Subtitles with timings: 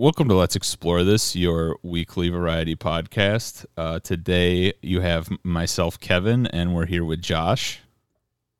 [0.00, 3.66] welcome to Let's Explore This, your weekly variety podcast.
[3.76, 7.80] Uh, today you have myself, Kevin, and we're here with Josh.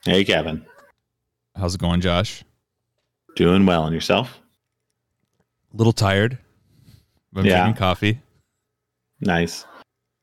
[0.05, 0.67] Hey, Kevin.
[1.57, 2.45] How's it going, Josh?
[3.37, 3.87] Doing well.
[3.87, 4.39] And yourself?
[5.73, 6.37] A little tired.
[7.33, 7.63] Been Yeah.
[7.63, 8.21] drinking coffee.
[9.23, 9.65] Nice.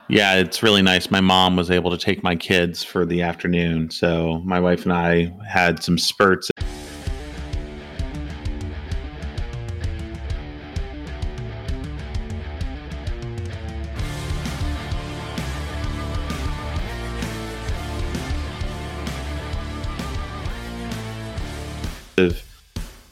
[0.08, 1.10] Yeah, it's really nice.
[1.10, 3.90] My mom was able to take my kids for the afternoon.
[3.90, 6.48] So my wife and I had some spurts.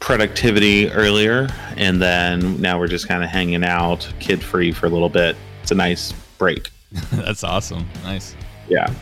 [0.07, 4.89] Productivity earlier and then now we're just kind of hanging out kid free for a
[4.89, 6.71] little bit it's a nice break
[7.11, 7.85] That's awesome.
[8.05, 8.37] Nice.
[8.69, 8.95] yeah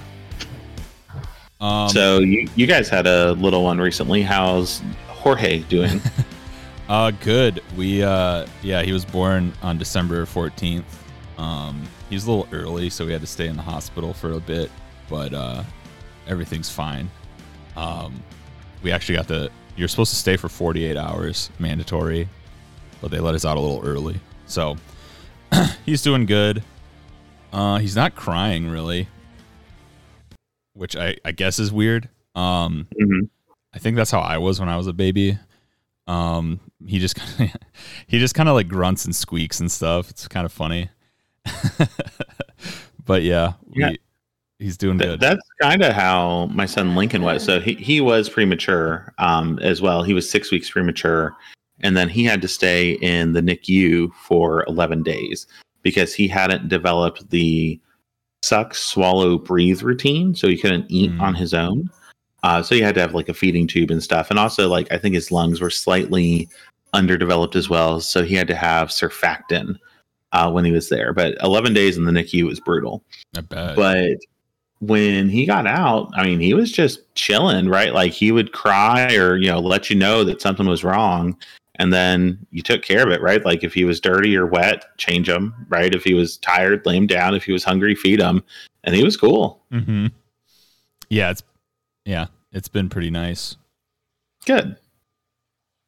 [1.60, 6.00] Um, so you, you guys had a little one recently how's jorge doing
[6.88, 7.62] uh, good.
[7.76, 10.84] We, uh, yeah, he was born on December 14th.
[11.36, 14.32] Um, he was a little early, so we had to stay in the hospital for
[14.32, 14.70] a bit,
[15.10, 15.64] but uh,
[16.26, 17.10] everything's fine.
[17.76, 18.22] Um,
[18.82, 22.28] we actually got the, you're supposed to stay for 48 hours, mandatory,
[23.00, 24.20] but they let us out a little early.
[24.46, 24.76] So
[25.86, 26.62] he's doing good.
[27.52, 29.08] Uh, he's not crying really,
[30.74, 32.08] which I, I guess is weird.
[32.34, 33.28] Um, Mhm.
[33.72, 35.38] I think that's how I was when I was a baby.
[36.06, 37.52] Um, he just kinda,
[38.06, 40.10] he just kind of like grunts and squeaks and stuff.
[40.10, 40.90] It's kind of funny.
[43.04, 43.92] but yeah, we, Yeah.
[44.58, 45.20] He's doing Th- good.
[45.20, 49.82] that's kind of how my son lincoln was so he, he was premature um, as
[49.82, 51.34] well he was six weeks premature
[51.80, 55.46] and then he had to stay in the nicu for 11 days
[55.82, 57.78] because he hadn't developed the
[58.42, 61.20] suck swallow breathe routine so he couldn't eat Mm.
[61.20, 61.90] on his own
[62.44, 64.90] uh, so he had to have like a feeding tube and stuff and also like
[64.92, 66.48] i think his lungs were slightly
[66.92, 69.76] underdeveloped as well so he had to have surfactant
[70.32, 73.02] uh, when he was there but 11 days in the nicu was brutal
[73.36, 73.74] I bet.
[73.76, 74.18] but
[74.80, 77.94] when he got out, I mean, he was just chilling, right?
[77.94, 81.36] Like he would cry or, you know, let you know that something was wrong.
[81.76, 83.44] And then you took care of it, right?
[83.44, 85.92] Like if he was dirty or wet, change him, right?
[85.92, 87.34] If he was tired, lay him down.
[87.34, 88.44] If he was hungry, feed him.
[88.84, 89.62] And he was cool.
[89.70, 90.06] hmm
[91.08, 91.42] Yeah, it's
[92.04, 93.56] yeah, it's been pretty nice.
[94.44, 94.76] Good.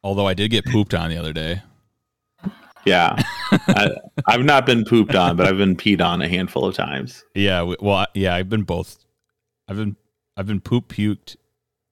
[0.03, 1.62] Although I did get pooped on the other day.
[2.87, 3.21] Yeah.
[3.51, 3.91] I,
[4.27, 7.25] I've not been pooped on, but I've been peed on a handful of times.
[7.35, 8.97] Yeah, well, I- yeah, I've been both.
[9.69, 9.97] I've been
[10.37, 11.37] I've been poop puked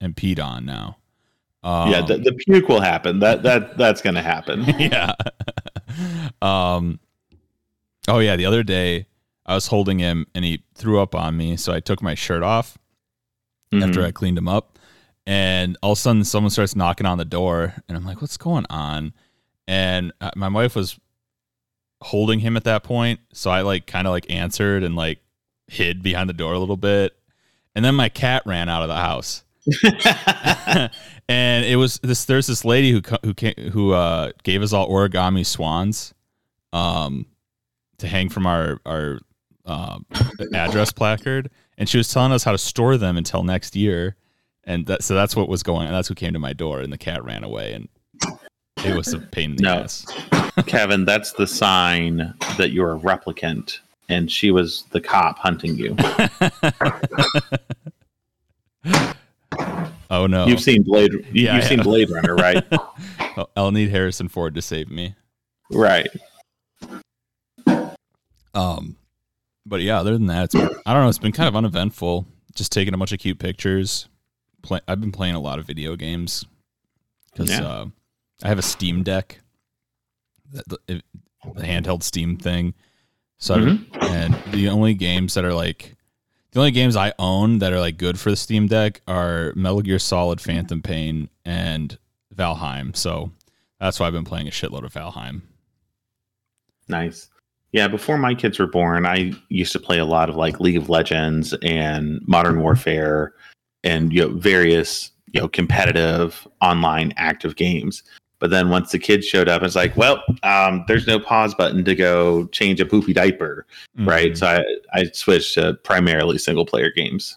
[0.01, 0.99] and peed on now.
[1.63, 3.19] Um, yeah, the, the puke will happen.
[3.21, 4.63] That that that's gonna happen.
[4.79, 5.15] yeah.
[6.43, 7.01] um.
[8.07, 9.07] Oh yeah, the other day
[9.47, 12.43] I was holding him and he threw up on me, so I took my shirt
[12.43, 12.77] off
[13.73, 14.05] after Mhm.
[14.07, 14.79] I cleaned him up,
[15.27, 18.37] and all of a sudden someone starts knocking on the door, and I'm like, "What's
[18.37, 19.15] going on?"
[19.67, 20.99] And uh, my wife was
[22.03, 25.21] holding him at that point, so I like kind of like answered and like
[25.67, 27.15] hid behind the door a little bit,
[27.75, 29.45] and then my cat ran out of the house.
[31.29, 32.27] and it was this.
[32.27, 36.13] There's this lady who who came, who uh, gave us all origami swans,
[36.73, 37.27] um,
[37.99, 39.19] to hang from our our
[39.65, 40.05] um,
[40.53, 44.17] address placard, and she was telling us how to store them until next year,
[44.65, 45.87] and that so that's what was going.
[45.87, 45.93] on.
[45.93, 47.89] That's who came to my door, and the cat ran away, and
[48.85, 49.75] it was a pain in the No.
[49.81, 50.07] ass.
[50.67, 53.79] Kevin, that's the sign that you're a replicant
[54.09, 55.97] and she was the cop hunting you.
[60.11, 60.47] Oh no!
[60.47, 61.81] You've seen Blade Yeah, you've seen.
[61.83, 62.63] Blade Runner, right?
[63.37, 65.17] Oh, I'll need Harrison Ford to save me.
[65.73, 66.07] right.
[68.55, 68.95] Um,
[69.67, 71.09] but yeah, other than that, been, I don't know.
[71.09, 72.27] It's been kind of uneventful.
[72.55, 74.07] Just taking a bunch of cute pictures.
[74.63, 76.45] Play, I've been playing a lot of video games
[77.33, 77.67] because Yeah.
[77.67, 77.87] uh,
[78.43, 79.41] I have a Steam Deck,
[80.51, 81.03] the, the,
[81.55, 82.75] the handheld Steam thing.
[83.39, 84.05] So, I've- mm-hmm.
[84.05, 85.97] and the only games that are like
[86.55, 89.83] the only games I own that are like good for the Steam Deck are Metal
[89.83, 91.99] Gear Solid, Phantom Pain, and
[92.35, 92.97] Valheim.
[92.97, 93.33] So
[93.81, 95.43] that's why I've been playing a shitload of Valheim.
[96.89, 97.29] Nice.
[97.73, 100.77] Yeah, before my kids were born, I used to play a lot of like League
[100.77, 103.35] of Legends and Modern Warfare
[103.83, 108.05] and you know various, you know, competitive online active games.
[108.41, 111.85] But then once the kids showed up, it's like, well, um, there's no pause button
[111.85, 113.65] to go change a poopy diaper,
[113.99, 114.33] right?
[114.33, 114.37] Mhm.
[114.39, 114.65] So I,
[115.01, 117.37] I switched to primarily single player games.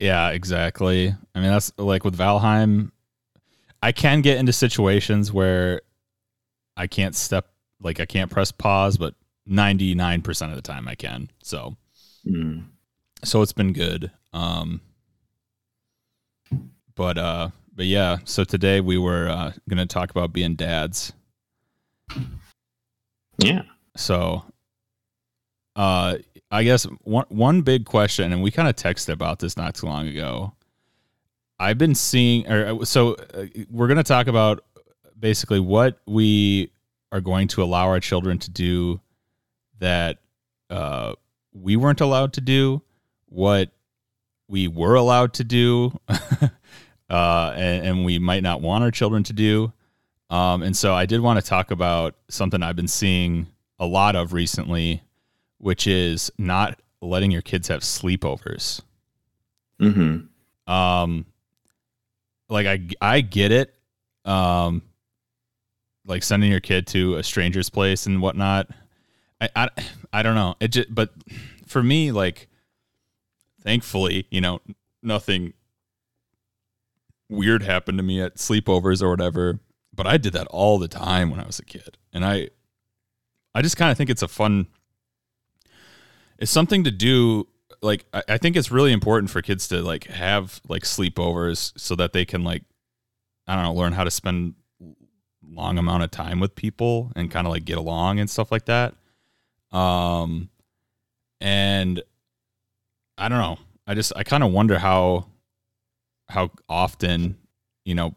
[0.00, 1.14] Yeah, exactly.
[1.34, 2.90] I mean, that's like with Valheim.
[3.82, 5.82] I can get into situations where
[6.76, 7.46] I can't step,
[7.80, 9.14] like I can't press pause, but
[9.46, 11.30] ninety nine percent of the time I can.
[11.42, 11.76] So,
[12.26, 12.64] Mm.
[13.22, 14.10] so it's been good.
[14.32, 14.80] Um,
[16.94, 18.18] but uh, but yeah.
[18.24, 21.12] So today we were uh, gonna talk about being dads.
[23.38, 23.62] Yeah.
[23.96, 24.44] So,
[25.76, 26.18] uh,
[26.50, 29.86] I guess one one big question, and we kind of texted about this not too
[29.86, 30.54] long ago.
[31.58, 34.64] I've been seeing, or so uh, we're going to talk about
[35.18, 36.70] basically what we
[37.12, 39.00] are going to allow our children to do
[39.78, 40.18] that
[40.68, 41.14] uh,
[41.52, 42.82] we weren't allowed to do,
[43.26, 43.70] what
[44.48, 45.96] we were allowed to do,
[47.14, 49.72] uh, and, and, we might not want our children to do.
[50.30, 53.46] Um, and so I did want to talk about something I've been seeing
[53.78, 55.00] a lot of recently,
[55.58, 58.80] which is not letting your kids have sleepovers.
[59.80, 60.72] Mm-hmm.
[60.72, 61.26] Um,
[62.48, 63.72] like I I get it.
[64.24, 64.82] Um,
[66.04, 68.68] like sending your kid to a stranger's place and whatnot.
[69.40, 69.68] I I,
[70.12, 70.56] I don't know.
[70.58, 71.10] It just but
[71.66, 72.48] for me like
[73.62, 74.60] thankfully, you know,
[75.00, 75.52] nothing
[77.28, 79.60] weird happened to me at sleepovers or whatever,
[79.94, 81.98] but I did that all the time when I was a kid.
[82.12, 82.50] And I
[83.54, 84.66] I just kind of think it's a fun
[86.38, 87.46] it's something to do
[87.82, 91.94] like I, I think it's really important for kids to like have like sleepovers so
[91.96, 92.62] that they can like
[93.46, 94.54] I don't know, learn how to spend
[95.46, 98.64] long amount of time with people and kind of like get along and stuff like
[98.66, 98.94] that.
[99.70, 100.50] Um
[101.40, 102.02] and
[103.18, 103.58] I don't know.
[103.86, 105.26] I just I kind of wonder how
[106.34, 107.36] how often,
[107.84, 108.16] you know,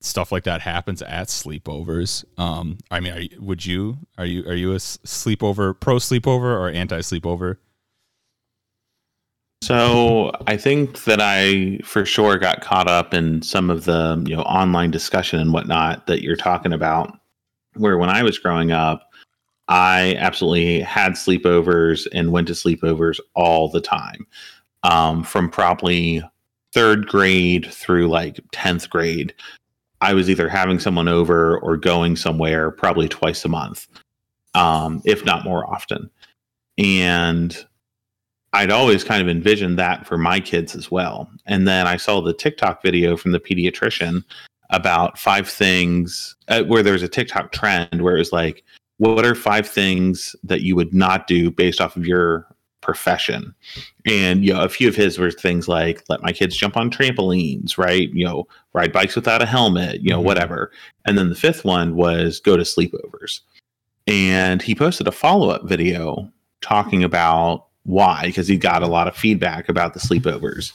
[0.00, 2.24] stuff like that happens at sleepovers.
[2.38, 6.68] Um I mean, you, would you are you are you a sleepover pro sleepover or
[6.70, 7.56] anti sleepover?
[9.62, 14.36] So I think that I for sure got caught up in some of the you
[14.36, 17.18] know online discussion and whatnot that you're talking about.
[17.74, 19.10] Where when I was growing up,
[19.68, 24.26] I absolutely had sleepovers and went to sleepovers all the time,
[24.82, 26.22] um, from probably
[26.76, 29.32] third grade through like tenth grade.
[30.02, 33.88] I was either having someone over or going somewhere probably twice a month,
[34.52, 36.10] um, if not more often.
[36.76, 37.56] And
[38.52, 41.30] I'd always kind of envisioned that for my kids as well.
[41.46, 44.22] And then I saw the TikTok video from the pediatrician
[44.68, 48.64] about five things uh, where there's a TikTok trend where it was like,
[48.98, 52.46] what are five things that you would not do based off of your
[52.86, 53.54] profession?
[54.06, 56.90] And you know, a few of his were things like let my kids jump on
[56.90, 58.08] trampolines, right?
[58.14, 60.26] You know, ride bikes without a helmet, you know, mm-hmm.
[60.26, 60.72] whatever.
[61.04, 63.40] And then the fifth one was go to sleepovers.
[64.06, 66.30] And he posted a follow-up video
[66.62, 70.72] talking about why because he got a lot of feedback about the sleepovers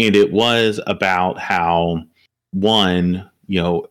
[0.00, 2.02] and it was about how
[2.52, 3.86] one you know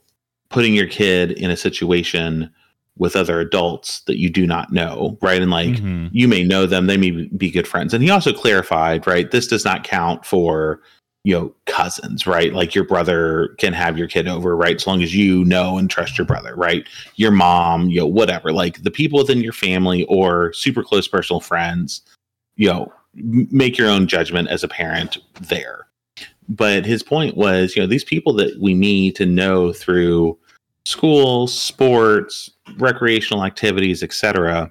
[0.49, 2.51] putting your kid in a situation
[2.99, 5.41] with other adults that you do not know right?
[5.41, 6.07] And like mm-hmm.
[6.11, 7.93] you may know them they may be good friends.
[7.93, 10.81] And he also clarified right this does not count for
[11.23, 12.53] you know cousins right?
[12.53, 14.75] Like your brother can have your kid over right?
[14.75, 16.87] As long as you know and trust your brother right?
[17.15, 18.51] Your mom you know whatever.
[18.51, 22.01] Like the people within your family or super close personal friends
[22.55, 25.87] you know make your own judgment as a parent there.
[26.49, 30.37] But his point was you know these people that we need to know through
[30.89, 34.69] school sports recreational activities etc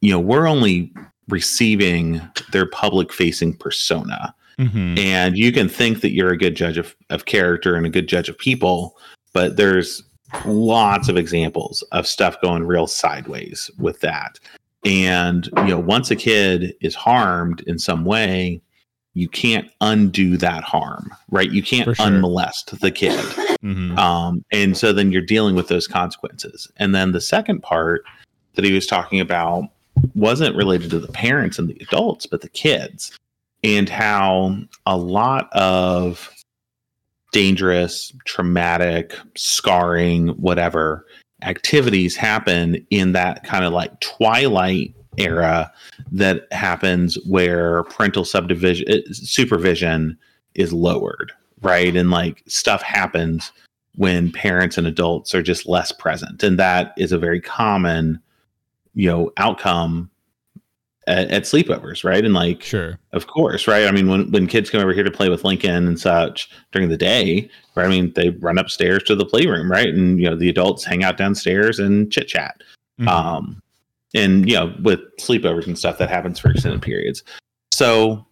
[0.00, 0.92] you know we're only
[1.28, 2.20] receiving
[2.52, 4.98] their public facing persona mm-hmm.
[4.98, 8.08] and you can think that you're a good judge of, of character and a good
[8.08, 8.96] judge of people
[9.32, 10.02] but there's
[10.44, 14.38] lots of examples of stuff going real sideways with that
[14.84, 18.62] and you know, once a kid is harmed in some way,
[19.14, 21.50] you can't undo that harm, right?
[21.50, 22.06] You can't sure.
[22.06, 23.18] unmolest the kid.
[23.62, 23.98] Mm-hmm.
[23.98, 26.70] Um, and so then you're dealing with those consequences.
[26.76, 28.02] And then the second part
[28.54, 29.64] that he was talking about
[30.14, 33.16] wasn't related to the parents and the adults, but the kids,
[33.62, 36.32] and how a lot of
[37.32, 41.06] dangerous, traumatic, scarring, whatever
[41.42, 45.72] activities happen in that kind of like twilight era
[46.12, 50.16] that happens where parental subdivision uh, supervision
[50.54, 53.52] is lowered right and like stuff happens
[53.96, 58.20] when parents and adults are just less present and that is a very common
[58.94, 60.10] you know outcome
[61.06, 62.24] at, at, sleepovers, right?
[62.24, 63.86] And like, sure, of course, right?
[63.86, 66.88] I mean, when when kids come over here to play with Lincoln and such during
[66.88, 67.86] the day, right?
[67.86, 69.88] I mean, they run upstairs to the playroom, right?
[69.88, 72.62] And you know, the adults hang out downstairs and chit chat.
[73.00, 73.08] Mm-hmm.
[73.08, 73.62] Um,
[74.14, 77.22] and you know, with sleepovers and stuff, that happens for extended periods.
[77.72, 78.26] So,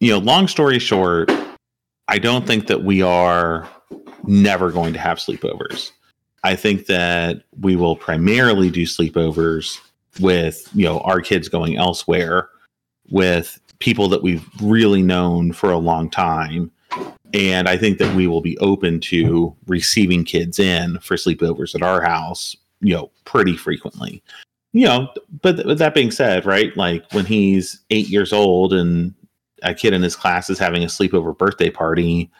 [0.00, 1.30] you know, long story short,
[2.08, 3.68] I don't think that we are
[4.24, 5.90] never going to have sleepovers.
[6.44, 9.80] I think that we will primarily do sleepovers
[10.20, 12.48] with you know our kids going elsewhere
[13.10, 16.70] with people that we've really known for a long time
[17.34, 21.82] and i think that we will be open to receiving kids in for sleepovers at
[21.82, 24.22] our house you know pretty frequently
[24.76, 25.08] you know,
[25.40, 26.76] but with that being said, right?
[26.76, 29.14] Like when he's eight years old and
[29.62, 32.30] a kid in his class is having a sleepover birthday party,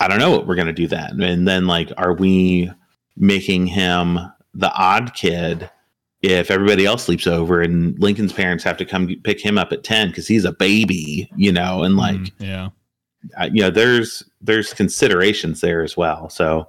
[0.00, 1.22] I don't know what we're going to do then.
[1.22, 2.72] And then, like, are we
[3.16, 4.18] making him
[4.54, 5.70] the odd kid
[6.20, 9.84] if everybody else sleeps over and Lincoln's parents have to come pick him up at
[9.84, 12.70] 10 because he's a baby, you know, and like, mm, yeah,
[13.52, 16.28] you know, there's, there's considerations there as well.
[16.28, 16.68] So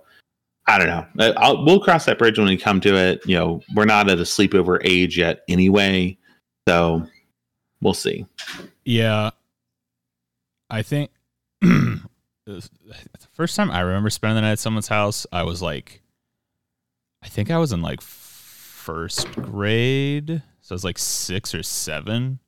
[0.67, 1.05] I don't know.
[1.17, 3.21] Uh, I'll, we'll cross that bridge when we come to it.
[3.25, 6.17] You know, we're not at a sleepover age yet anyway.
[6.67, 7.07] So
[7.81, 8.25] we'll see.
[8.83, 9.31] Yeah.
[10.69, 11.11] I think
[11.61, 12.69] the
[13.33, 16.01] first time I remember spending the night at someone's house, I was like,
[17.23, 22.39] I think I was in like first grade, so I was like six or seven.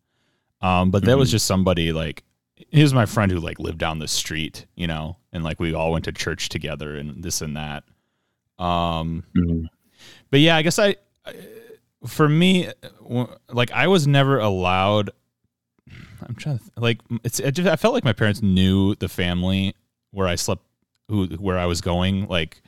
[0.61, 1.19] Um, but that mm-hmm.
[1.19, 2.23] was just somebody like
[2.55, 5.73] he was my friend who like lived down the street, you know, and like we
[5.73, 7.83] all went to church together and this and that.
[8.59, 9.65] Um, mm-hmm.
[10.29, 10.97] but yeah, I guess I,
[12.05, 12.69] for me,
[13.49, 15.11] like I was never allowed.
[16.27, 17.39] I'm trying to like it's.
[17.39, 19.73] It just, I felt like my parents knew the family
[20.11, 20.63] where I slept,
[21.07, 22.61] who where I was going, like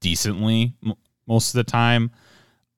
[0.00, 0.94] decently m-
[1.26, 2.10] most of the time.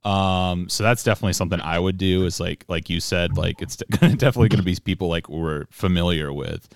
[0.05, 2.25] Um, so that's definitely something I would do.
[2.25, 6.33] Is like like you said, like it's definitely going to be people like we're familiar
[6.33, 6.69] with.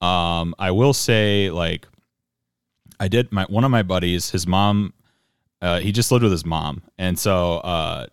[0.00, 1.86] Um, I will say like
[3.00, 4.92] I did my one of my buddies, his mom,
[5.64, 8.06] uh, he just lived with his mom, and so uh,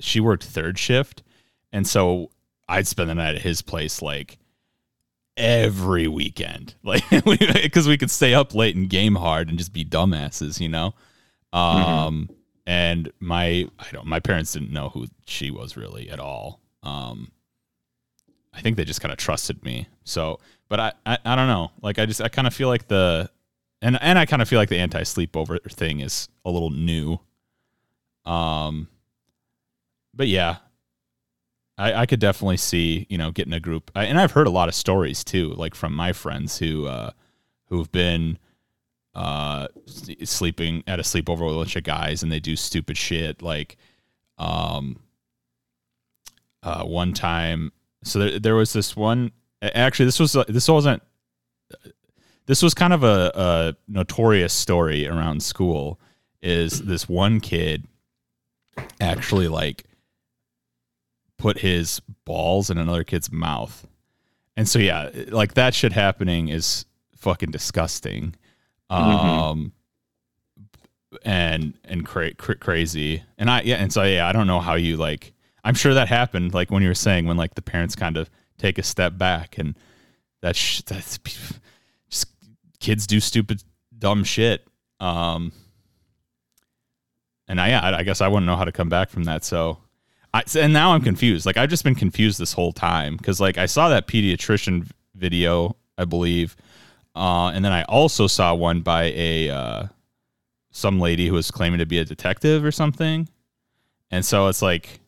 [0.00, 1.22] she worked third shift,
[1.72, 2.30] and so
[2.68, 4.38] I'd spend the night at his place like
[5.36, 9.84] every weekend, like because we could stay up late and game hard and just be
[9.84, 10.94] dumbasses, you know.
[11.52, 12.32] Um, mm-hmm.
[12.66, 16.60] and my I don't my parents didn't know who she was really at all.
[16.82, 17.30] Um,
[18.52, 19.86] I think they just kind of trusted me.
[20.02, 21.70] So, but I, I I don't know.
[21.82, 23.30] Like I just I kind of feel like the
[23.82, 27.18] and and I kind of feel like the anti sleepover thing is a little new.
[28.24, 28.88] Um,
[30.14, 30.56] but yeah,
[31.80, 33.90] I, I could definitely see, you know, getting a group.
[33.94, 37.12] I, and I've heard a lot of stories too, like from my friends who, uh,
[37.66, 38.38] who've been,
[39.14, 39.66] uh,
[40.24, 43.40] sleeping at a sleepover with a bunch of guys and they do stupid shit.
[43.40, 43.78] Like,
[44.36, 45.00] um,
[46.62, 47.72] uh, one time,
[48.04, 49.32] so there, there was this one,
[49.62, 51.02] actually, this was, this wasn't,
[52.46, 56.00] this was kind of a, a notorious story around school
[56.42, 57.86] is this one kid
[59.00, 59.84] actually like
[61.36, 63.86] put his balls in another kid's mouth.
[64.56, 66.84] And so yeah, like that shit happening is
[67.16, 68.34] fucking disgusting.
[68.90, 69.28] Mm-hmm.
[69.28, 69.72] Um
[71.24, 73.22] and and cra- cra- crazy.
[73.38, 75.32] And I yeah, and so yeah, I don't know how you like
[75.64, 78.30] I'm sure that happened like when you were saying when like the parents kind of
[78.58, 79.76] take a step back and
[80.40, 81.18] that's sh- that's
[82.80, 83.62] kids do stupid
[83.96, 84.66] dumb shit.
[84.98, 85.52] Um
[87.48, 89.44] and I I guess I wouldn't know how to come back from that.
[89.44, 89.78] So
[90.32, 91.46] I, and now I'm confused.
[91.46, 95.76] Like I've just been confused this whole time because like I saw that pediatrician video,
[95.98, 96.56] I believe,
[97.16, 99.86] uh, and then I also saw one by a uh,
[100.70, 103.28] some lady who was claiming to be a detective or something,
[104.10, 105.00] and so it's like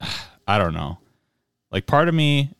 [0.46, 0.98] I don't know.
[1.70, 2.54] Like part of me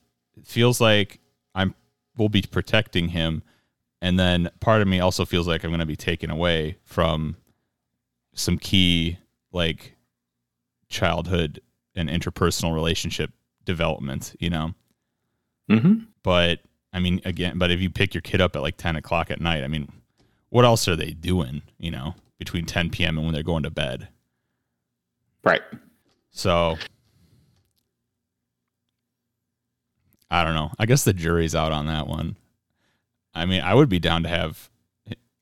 [0.45, 1.19] feels like
[1.55, 1.75] I'm
[2.19, 3.43] will be protecting him,
[4.03, 7.37] and then part of me also feels like I'm going to be taken away from
[8.35, 9.17] some key
[9.53, 9.95] like
[10.89, 11.61] childhood
[11.95, 13.31] and interpersonal relationship
[13.65, 14.75] development, you know?
[15.71, 16.05] Mm-hmm.
[16.25, 16.61] But
[16.93, 19.41] I mean, again, but if you pick your kid up at like 10 o'clock at
[19.41, 19.89] night, I mean,
[20.49, 23.17] what else are they doing, you know, between 10 p.m.
[23.17, 24.09] and when they're going to bed?
[25.45, 25.63] Right.
[26.33, 26.77] So
[30.29, 30.73] I don't know.
[30.77, 32.35] I guess the jury's out on that one.
[33.35, 34.71] I mean, I would be down to have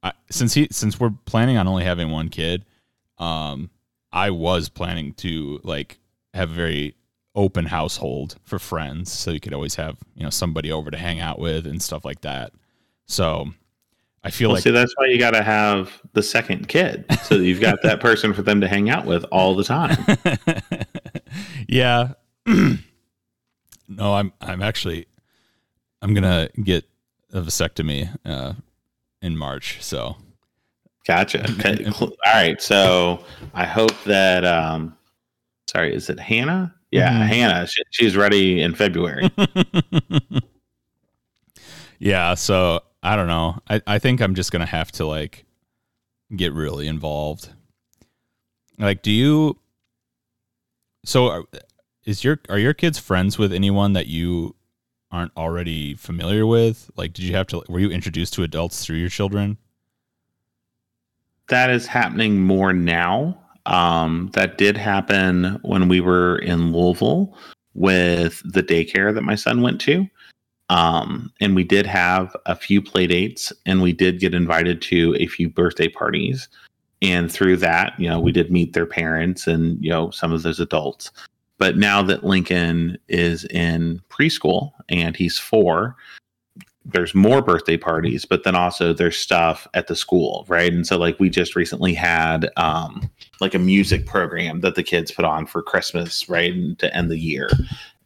[0.02, 2.64] I, since he since we're planning on only having one kid,
[3.18, 3.70] um,
[4.12, 5.98] I was planning to like
[6.34, 6.96] have a very
[7.34, 11.20] open household for friends, so you could always have you know somebody over to hang
[11.20, 12.52] out with and stuff like that.
[13.06, 13.50] So
[14.24, 17.34] I feel well, like see that's why you got to have the second kid, so
[17.34, 19.98] you've got that person for them to hang out with all the time.
[21.68, 22.12] yeah.
[22.46, 22.78] no,
[23.98, 25.06] I'm I'm actually
[26.00, 26.89] I'm gonna get
[27.32, 28.54] a vasectomy uh,
[29.22, 30.16] in March, so
[31.06, 31.44] Gotcha.
[31.58, 31.84] Okay.
[31.86, 32.60] All right.
[32.60, 34.96] So I hope that um
[35.68, 36.74] sorry, is it Hannah?
[36.90, 37.22] Yeah, mm-hmm.
[37.22, 37.66] Hannah.
[37.66, 39.30] She, she's ready in February.
[41.98, 43.58] yeah, so I don't know.
[43.68, 45.44] I, I think I'm just gonna have to like
[46.36, 47.48] get really involved.
[48.78, 49.58] Like, do you?
[51.04, 51.44] So, are,
[52.04, 54.54] is your are your kids friends with anyone that you
[55.10, 56.90] aren't already familiar with?
[56.96, 57.62] Like, did you have to?
[57.68, 59.58] Were you introduced to adults through your children?
[61.50, 63.36] that is happening more now.
[63.66, 67.36] Um, that did happen when we were in Louisville
[67.74, 70.06] with the daycare that my son went to.
[70.70, 75.14] Um, and we did have a few play dates and we did get invited to
[75.18, 76.48] a few birthday parties.
[77.02, 80.42] And through that, you know, we did meet their parents and, you know, some of
[80.42, 81.10] those adults.
[81.60, 85.94] But now that Lincoln is in preschool and he's four,
[86.86, 90.72] there's more birthday parties, but then also there's stuff at the school, right?
[90.72, 93.10] And so like we just recently had um
[93.42, 96.52] like a music program that the kids put on for Christmas, right?
[96.52, 97.50] And to end the year.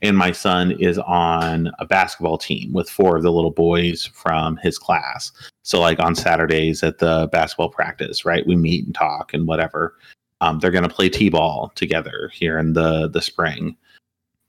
[0.03, 4.57] And my son is on a basketball team with four of the little boys from
[4.57, 5.31] his class.
[5.63, 8.47] So like on Saturdays at the basketball practice, right?
[8.47, 9.95] We meet and talk and whatever.
[10.41, 13.77] Um, they're going to play t-ball together here in the the spring.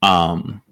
[0.02, 0.62] Um,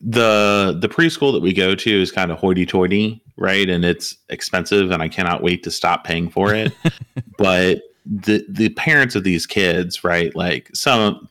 [0.00, 3.68] the the preschool that we go to is kind of hoity-toity, right?
[3.68, 6.72] And it's expensive, and I cannot wait to stop paying for it.
[7.38, 10.34] but the the parents of these kids, right?
[10.34, 11.28] Like some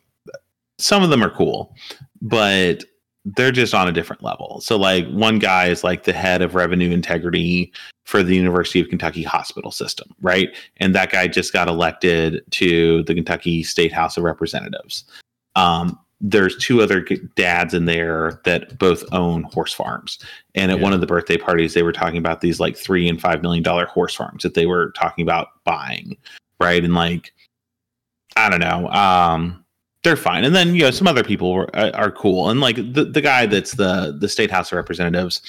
[0.78, 1.76] some of them are cool,
[2.22, 2.84] but
[3.36, 4.62] they're just on a different level.
[4.62, 7.74] So like one guy is like the head of revenue integrity
[8.06, 10.56] for the University of Kentucky hospital system, right?
[10.78, 15.04] And that guy just got elected to the Kentucky State House of Representatives.
[15.56, 17.02] Um, there's two other
[17.36, 20.20] dads in there that both own horse farms.
[20.56, 20.84] And at yeah.
[20.84, 23.62] one of the birthday parties, they were talking about these like three and five million
[23.62, 26.16] dollar horse farms that they were talking about buying,
[26.62, 26.84] right?
[26.84, 27.34] And like,
[28.38, 28.88] I don't know.
[28.90, 29.66] Um,
[30.08, 30.46] they're fine.
[30.46, 32.50] And then you know some other people are, uh, are cool.
[32.50, 35.42] And like the the guy that's the the state house of representatives,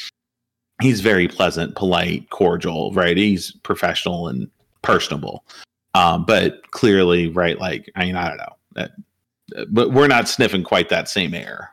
[0.82, 3.16] he's very pleasant, polite, cordial, right?
[3.16, 4.50] He's professional and
[4.82, 5.44] personable.
[5.94, 7.58] Um, but clearly, right?
[7.58, 8.90] Like I mean, I don't know that
[9.56, 11.70] uh, but we're not sniffing quite that same air.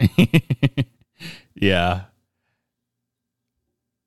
[1.56, 2.04] yeah.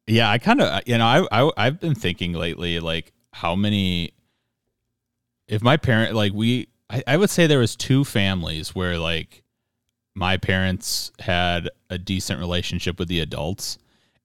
[0.06, 3.54] Yeah, I kind of, uh, you know, I, I I've been thinking lately, like how
[3.54, 4.12] many,
[5.48, 9.42] if my parent, like we, I, I would say there was two families where like
[10.14, 13.78] my parents had a decent relationship with the adults,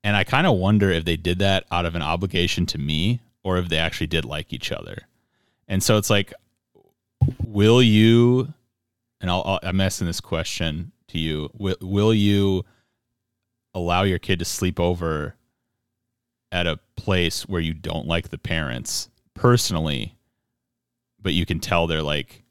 [0.03, 3.21] and I kind of wonder if they did that out of an obligation to me
[3.43, 5.07] or if they actually did like each other.
[5.67, 6.33] And so it's like,
[7.45, 8.53] will you
[9.23, 12.65] and I'll, i am asking this question to you: will, will you
[13.73, 15.35] allow your kid to sleep over
[16.51, 20.15] at a place where you don't like the parents personally,
[21.19, 22.42] but you can tell they're like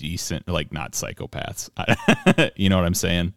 [0.00, 1.68] decent, like not psychopaths?
[2.56, 3.34] you know what I'm saying?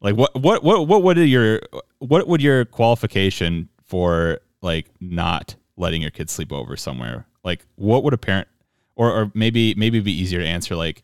[0.00, 1.60] Like what what what what would your
[1.98, 7.26] what would your qualification for like not letting your kid sleep over somewhere?
[7.44, 8.48] Like what would a parent
[8.96, 11.02] or or maybe maybe it'd be easier to answer like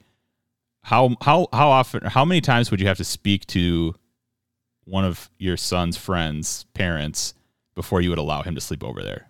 [0.82, 3.94] how how how often how many times would you have to speak to
[4.84, 7.34] one of your son's friends parents
[7.74, 9.26] before you would allow him to sleep over there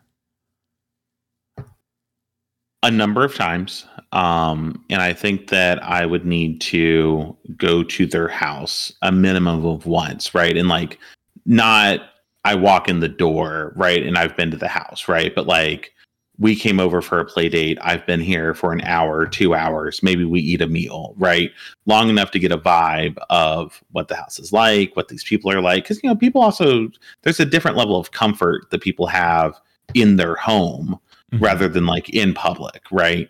[2.83, 8.07] a number of times um, and i think that i would need to go to
[8.07, 10.99] their house a minimum of once right and like
[11.47, 12.01] not
[12.45, 15.93] i walk in the door right and i've been to the house right but like
[16.39, 17.79] we came over for a play date.
[17.83, 20.03] I've been here for an hour, two hours.
[20.03, 21.51] Maybe we eat a meal, right?
[21.87, 25.51] Long enough to get a vibe of what the house is like, what these people
[25.51, 25.83] are like.
[25.85, 26.91] Because, you know, people also,
[27.23, 29.61] there's a different level of comfort that people have
[29.95, 30.99] in their home
[31.33, 31.45] mm-hmm.
[31.45, 33.29] rather than like in public, right?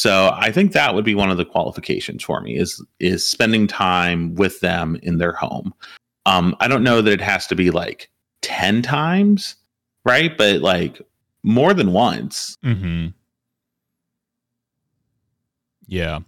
[0.00, 3.66] So I think that would be one of the qualifications for me is is spending
[3.66, 5.74] time with them in their home.
[6.24, 8.08] Um, I don't know that it has to be like
[8.40, 9.56] 10 times,
[10.06, 10.34] right?
[10.38, 11.02] But like
[11.42, 12.56] more than once.
[12.64, 13.08] Mm-hmm.
[15.86, 16.20] Yeah.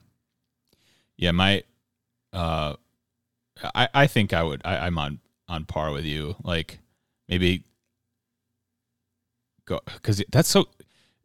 [1.17, 1.63] Yeah, my
[2.35, 2.75] uh
[3.75, 6.37] I I think I would I, I'm on on par with you.
[6.45, 6.79] Like
[7.27, 7.65] maybe
[9.65, 10.67] go because that's so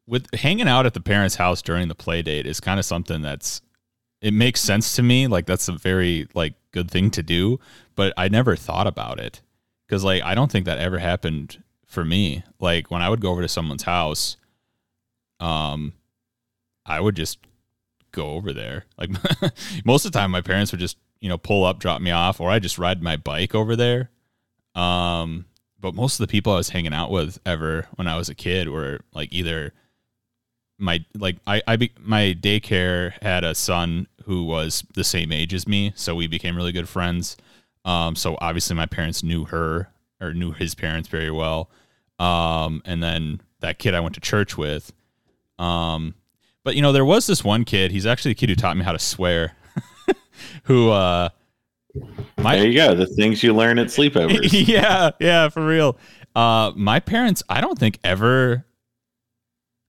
[0.08, 3.22] with hanging out at the parents' house during the play date is kind of something
[3.22, 3.62] that's
[4.22, 5.28] it makes sense to me.
[5.28, 7.60] Like that's a very like good thing to do,
[7.96, 9.42] but I never thought about it
[9.88, 12.44] because like I don't think that ever happened for me.
[12.60, 14.38] Like when I would go over to someone's house,
[15.40, 15.94] um,
[16.86, 17.40] I would just
[18.12, 18.86] go over there.
[18.98, 19.12] Like
[19.86, 22.40] most of the time, my parents would just you know pull up, drop me off,
[22.40, 24.10] or I just ride my bike over there.
[24.74, 25.46] Um,
[25.80, 28.36] but most of the people I was hanging out with ever when I was a
[28.36, 29.74] kid were like either
[30.78, 35.54] my like I I be, my daycare had a son who was the same age
[35.54, 37.38] as me, so we became really good friends.
[37.86, 41.70] Um, so obviously my parents knew her or knew his parents very well.
[42.20, 44.92] Um, and then that kid I went to church with.
[45.58, 46.16] Um,
[46.64, 47.92] but you know, there was this one kid.
[47.92, 49.56] He's actually the kid who taught me how to swear.
[50.64, 51.30] who uh,
[52.38, 52.94] my there you go.
[52.94, 54.50] The things you learn at sleepovers.
[54.68, 55.98] yeah, yeah, for real.
[56.36, 58.66] Uh, my parents, I don't think ever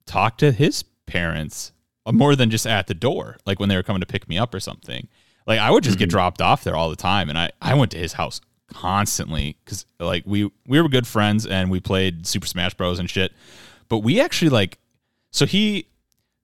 [0.09, 1.73] talk to his parents
[2.07, 4.39] uh, more than just at the door, like when they were coming to pick me
[4.39, 5.09] up or something.
[5.47, 6.01] Like I would just mm-hmm.
[6.01, 9.57] get dropped off there all the time, and I I went to his house constantly
[9.65, 13.33] because like we we were good friends and we played Super Smash Bros and shit.
[13.89, 14.79] But we actually like
[15.31, 15.87] so he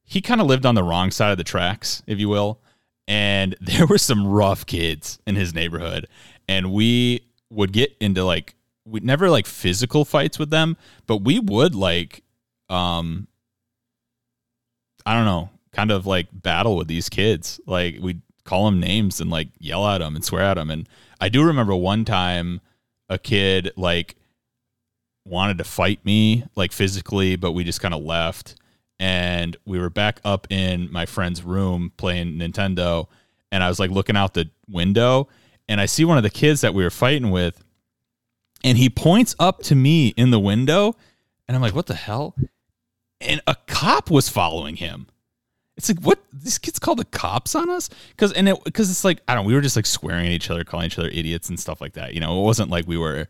[0.05, 2.61] he kind of lived on the wrong side of the tracks, if you will,
[3.07, 6.07] and there were some rough kids in his neighborhood,
[6.49, 8.55] and we would get into like
[8.87, 12.23] we never like physical fights with them, but we would like
[12.71, 13.29] um
[15.07, 17.61] I don't know, kind of like battle with these kids.
[17.67, 20.71] Like we'd call them names and like yell at them and swear at them.
[20.71, 20.89] And
[21.21, 22.61] I do remember one time
[23.09, 24.17] a kid like
[25.27, 28.57] wanted to fight me like physically, but we just kind of left.
[28.99, 33.09] And we were back up in my friend's room playing Nintendo.
[33.51, 35.29] And I was like looking out the window
[35.69, 37.63] and I see one of the kids that we were fighting with.
[38.63, 40.97] And he points up to me in the window.
[41.47, 42.35] And I'm like, what the hell?
[43.25, 45.07] And a cop was following him.
[45.77, 49.05] It's like what this kids called the cops on us because and it because it's
[49.05, 51.49] like I don't we were just like swearing at each other, calling each other idiots
[51.49, 52.15] and stuff like that.
[52.15, 53.27] You know, it wasn't like we were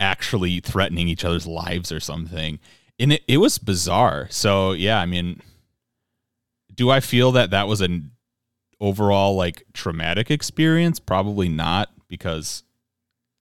[0.00, 2.58] actually threatening each other's lives or something.
[2.98, 4.28] And it, it was bizarre.
[4.30, 5.40] So yeah, I mean,
[6.74, 8.12] do I feel that that was an
[8.80, 10.98] overall like traumatic experience?
[10.98, 12.62] Probably not because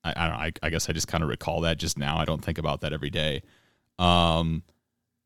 [0.03, 0.43] I, I don't know.
[0.43, 2.17] I, I guess I just kind of recall that just now.
[2.17, 3.41] I don't think about that every day.
[3.99, 4.63] Um,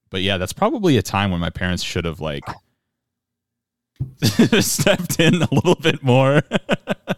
[0.09, 2.53] but yeah, that's probably a time when my parents should have like oh.
[4.59, 6.41] stepped in a little bit more.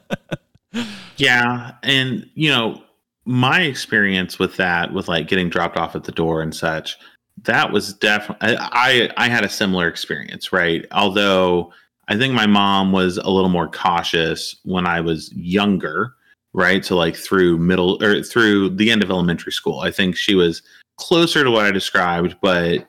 [1.18, 2.82] yeah, and you know,
[3.26, 6.98] my experience with that, with like getting dropped off at the door and such,
[7.44, 10.86] that was definitely I I had a similar experience, right?
[10.92, 11.72] Although
[12.08, 16.14] I think my mom was a little more cautious when I was younger,
[16.54, 16.84] right?
[16.84, 19.82] So like through middle or through the end of elementary school.
[19.82, 20.64] I think she was
[21.00, 22.88] closer to what I described, but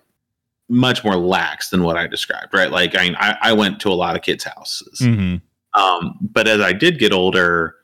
[0.68, 2.70] much more lax than what I described, right?
[2.70, 5.01] Like, I mean, I, I went to a lot of kids' houses.
[5.01, 5.37] Mm-hmm.
[5.81, 7.77] Um, but as I did get older,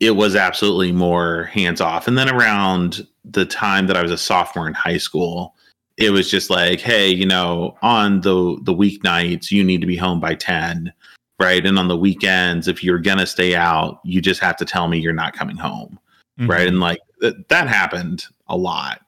[0.00, 2.06] it was absolutely more hands off.
[2.06, 5.54] And then around the time that I was a sophomore in high school,
[5.96, 9.96] it was just like, hey, you know, on the the weeknights, you need to be
[9.96, 10.92] home by 10,
[11.40, 11.64] right?
[11.64, 14.98] And on the weekends, if you're gonna stay out, you just have to tell me
[14.98, 15.98] you're not coming home.
[16.38, 16.50] Mm-hmm.
[16.50, 16.66] Right.
[16.66, 19.00] And like th- that happened a lot.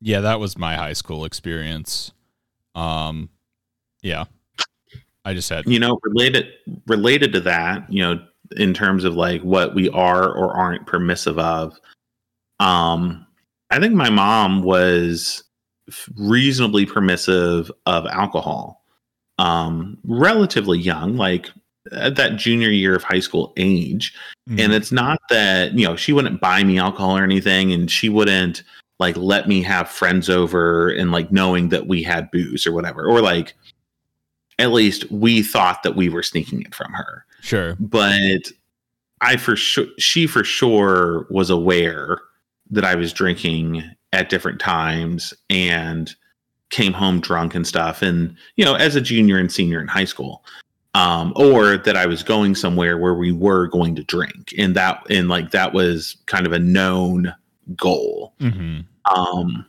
[0.00, 2.12] Yeah, that was my high school experience.
[2.74, 3.30] Um,
[4.02, 4.24] yeah,
[5.24, 6.48] I just had you know related
[6.86, 7.90] related to that.
[7.92, 8.26] You know,
[8.56, 11.78] in terms of like what we are or aren't permissive of.
[12.60, 13.26] Um,
[13.70, 15.42] I think my mom was
[16.16, 18.84] reasonably permissive of alcohol.
[19.38, 21.50] Um, relatively young, like
[21.92, 24.14] at that junior year of high school age.
[24.48, 24.60] Mm-hmm.
[24.60, 28.08] And it's not that, you know, she wouldn't buy me alcohol or anything and she
[28.08, 28.62] wouldn't
[28.98, 33.06] like let me have friends over and like knowing that we had booze or whatever
[33.06, 33.54] or like
[34.58, 38.50] at least we thought that we were sneaking it from her sure but
[39.20, 42.18] i for sure she for sure was aware
[42.70, 46.14] that i was drinking at different times and
[46.70, 50.04] came home drunk and stuff and you know as a junior and senior in high
[50.04, 50.44] school
[50.96, 55.04] um, or that I was going somewhere where we were going to drink, and that
[55.10, 57.34] and like that was kind of a known
[57.76, 58.32] goal.
[58.40, 58.80] Mm-hmm.
[59.14, 59.66] Um,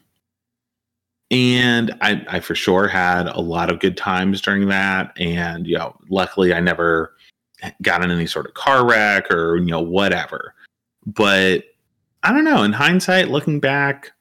[1.30, 5.12] and I, I for sure had a lot of good times during that.
[5.20, 7.14] And, you know, luckily I never
[7.82, 10.54] got in any sort of car wreck or, you know, whatever.
[11.06, 11.66] But
[12.24, 12.64] I don't know.
[12.64, 14.12] In hindsight, looking back,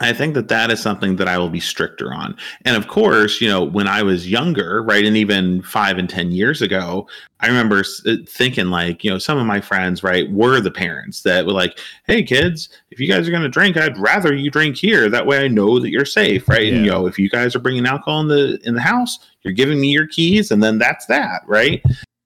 [0.00, 2.36] I think that that is something that I will be stricter on.
[2.64, 6.32] And of course, you know, when I was younger, right, and even five and 10
[6.32, 7.06] years ago,
[7.38, 11.22] I remember uh, thinking, like, you know, some of my friends, right, were the parents
[11.22, 11.78] that were like,
[12.08, 15.08] hey, kids, if you guys are going to drink, I'd rather you drink here.
[15.08, 16.64] That way I know that you're safe, right?
[16.64, 16.74] Yeah.
[16.74, 19.54] And, you know, if you guys are bringing alcohol in the, in the house, you're
[19.54, 21.82] giving me your keys, and then that's that, right?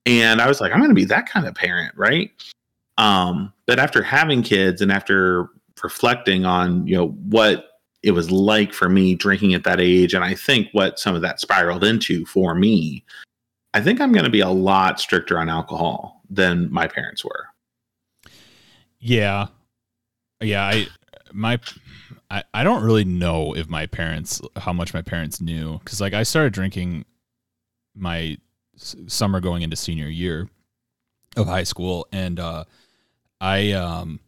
[0.07, 2.31] And I was like, I'm going to be that kind of parent, right?
[2.97, 5.49] Um, but after having kids and after
[5.83, 7.65] reflecting on you know what
[8.01, 11.21] it was like for me drinking at that age and i think what some of
[11.21, 13.03] that spiraled into for me
[13.73, 17.47] i think i'm going to be a lot stricter on alcohol than my parents were.
[18.99, 19.47] Yeah.
[20.41, 20.87] Yeah i
[21.33, 21.59] my
[22.31, 26.13] I, I don't really know if my parents how much my parents knew because like
[26.13, 27.05] i started drinking
[27.95, 28.37] my
[28.75, 30.49] summer going into senior year
[31.35, 32.63] of high school and uh
[33.41, 34.19] i um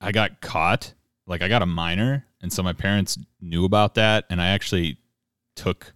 [0.00, 0.94] I got caught.
[1.26, 4.98] Like I got a minor, and so my parents knew about that, and I actually
[5.54, 5.92] took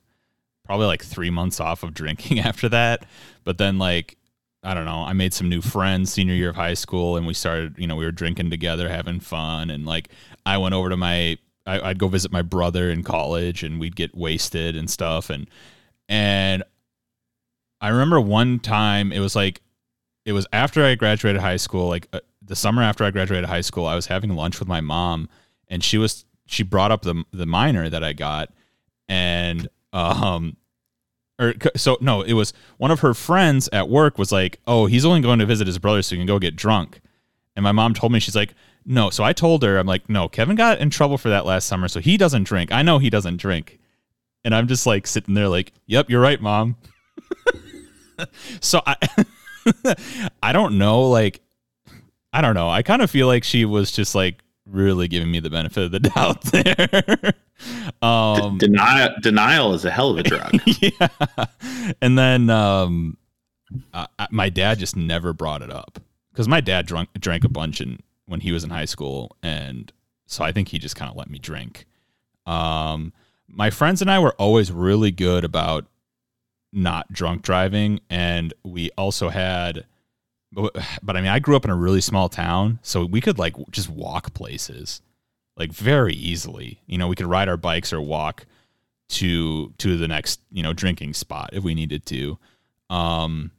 [0.64, 3.06] probably like three months off of drinking after that.
[3.42, 4.16] But then like
[4.62, 7.34] I don't know, I made some new friends senior year of high school, and we
[7.34, 10.08] started, you know, we were drinking together, having fun, and like
[10.46, 13.96] I went over to my I, I'd go visit my brother in college, and we'd
[13.96, 15.48] get wasted and stuff, and
[16.08, 16.62] and
[17.80, 19.60] I remember one time it was like
[20.24, 23.60] it was after I graduated high school, like uh, the summer after I graduated high
[23.60, 25.28] school, I was having lunch with my mom,
[25.68, 28.50] and she was she brought up the the minor that I got,
[29.08, 30.56] and um,
[31.38, 35.04] or so no, it was one of her friends at work was like, oh, he's
[35.04, 37.00] only going to visit his brother, so he can go get drunk,
[37.56, 38.54] and my mom told me she's like,
[38.84, 41.66] no, so I told her I'm like, no, Kevin got in trouble for that last
[41.66, 42.72] summer, so he doesn't drink.
[42.72, 43.78] I know he doesn't drink,
[44.44, 46.76] and I'm just like sitting there like, yep, you're right, mom.
[48.60, 48.96] so I.
[50.42, 51.40] I don't know, like
[52.34, 52.68] I don't know.
[52.68, 55.92] I kind of feel like she was just like really giving me the benefit of
[55.92, 57.32] the doubt there.
[58.02, 60.58] um, D- denial denial is a hell of a drug.
[60.66, 61.08] yeah.
[62.02, 63.18] And then um,
[63.92, 66.00] uh, my dad just never brought it up
[66.32, 69.92] because my dad drunk drank a bunch in, when he was in high school, and
[70.26, 71.86] so I think he just kind of let me drink.
[72.46, 73.12] Um,
[73.46, 75.86] my friends and I were always really good about
[76.72, 79.86] not drunk driving, and we also had
[80.54, 83.38] but, but I mean, I grew up in a really small town, so we could
[83.38, 85.02] like just walk places
[85.56, 86.80] like very easily.
[86.86, 88.46] You know, we could ride our bikes or walk
[89.10, 92.38] to to the next, you know, drinking spot if we needed to.
[92.90, 93.50] Um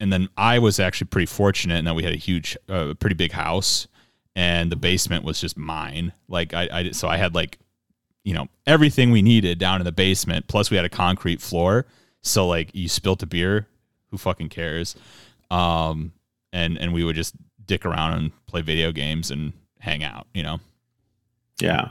[0.00, 3.14] and then I was actually pretty fortunate in that we had a huge uh, pretty
[3.14, 3.86] big house
[4.34, 6.12] and the basement was just mine.
[6.28, 7.58] Like I, I so I had like
[8.24, 11.86] you know, everything we needed down in the basement plus we had a concrete floor.
[12.20, 13.66] So like you spilt a beer,
[14.10, 14.96] who fucking cares?
[15.50, 16.12] Um
[16.52, 17.34] and and we would just
[17.66, 20.60] dick around and play video games and hang out, you know.
[21.60, 21.90] Yeah.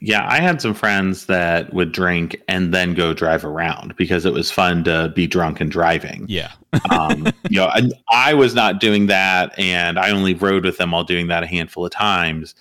[0.00, 4.34] Yeah, I had some friends that would drink and then go drive around because it
[4.34, 6.26] was fun to be drunk and driving.
[6.28, 6.52] Yeah.
[6.90, 10.90] um, you know, I, I was not doing that and I only rode with them
[10.90, 12.54] while doing that a handful of times.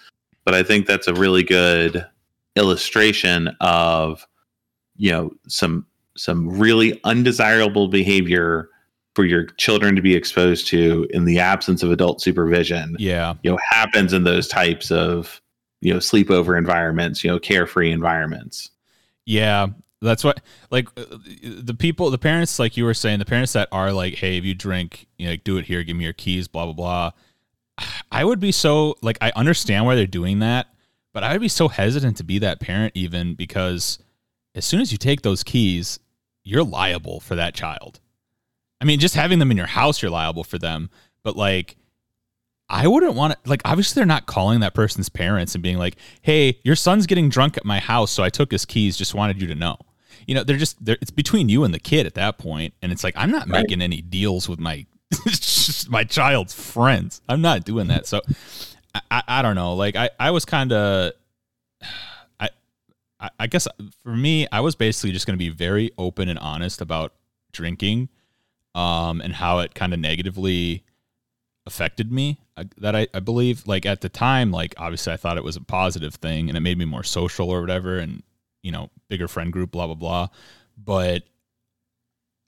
[0.46, 2.06] But I think that's a really good
[2.56, 4.26] illustration of,
[4.96, 8.70] you know, some some really undesirable behavior
[9.18, 13.34] for your children to be exposed to in the absence of adult supervision yeah.
[13.42, 15.42] you know happens in those types of
[15.82, 18.70] you know sleepover environments you know carefree environments.
[19.26, 19.70] Yeah.
[20.04, 23.68] That's what like uh, the people the parents like you were saying the parents that
[23.72, 26.14] are like hey if you drink you know like, do it here give me your
[26.14, 27.12] keys blah blah blah.
[28.12, 30.68] I would be so like i understand why they're doing that
[31.12, 33.98] but i would be so hesitant to be that parent even because
[34.54, 36.00] as soon as you take those keys
[36.44, 38.00] you're liable for that child
[38.80, 40.90] I mean, just having them in your house, you're liable for them.
[41.24, 41.78] But like,
[42.70, 45.96] I wouldn't want to, like, obviously, they're not calling that person's parents and being like,
[46.22, 48.12] hey, your son's getting drunk at my house.
[48.12, 49.78] So I took his keys, just wanted you to know.
[50.28, 52.92] You know, they're just, they're, it's between you and the kid at that point, And
[52.92, 53.62] it's like, I'm not right.
[53.62, 54.86] making any deals with my,
[55.90, 57.22] my child's friends.
[57.30, 58.06] I'm not doing that.
[58.06, 58.22] So
[58.94, 59.74] I, I, I don't know.
[59.76, 61.14] Like, I, I was kind of,
[63.20, 63.68] I, I guess
[64.04, 67.14] for me, I was basically just going to be very open and honest about
[67.52, 68.10] drinking
[68.78, 70.84] um, and how it kind of negatively
[71.66, 72.40] affected me.
[72.56, 75.56] Uh, that I, I believe, like at the time, like obviously I thought it was
[75.56, 78.22] a positive thing and it made me more social or whatever, and
[78.62, 80.28] you know, bigger friend group, blah blah blah.
[80.78, 81.24] But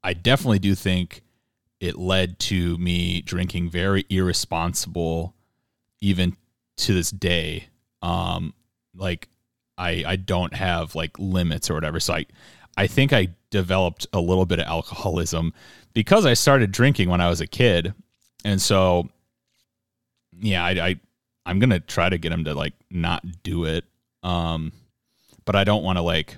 [0.03, 1.23] I definitely do think
[1.79, 5.33] it led to me drinking very irresponsible,
[5.99, 6.37] even
[6.77, 7.69] to this day.
[8.03, 8.53] Um,
[8.95, 9.29] like
[9.79, 11.99] I I don't have like limits or whatever.
[11.99, 12.25] So I
[12.77, 15.53] I think I developed a little bit of alcoholism
[15.93, 17.93] because I started drinking when I was a kid,
[18.43, 19.09] and so
[20.39, 20.99] yeah, I, I
[21.45, 23.85] I'm gonna try to get him to like not do it,
[24.23, 24.71] um,
[25.45, 26.37] but I don't want to like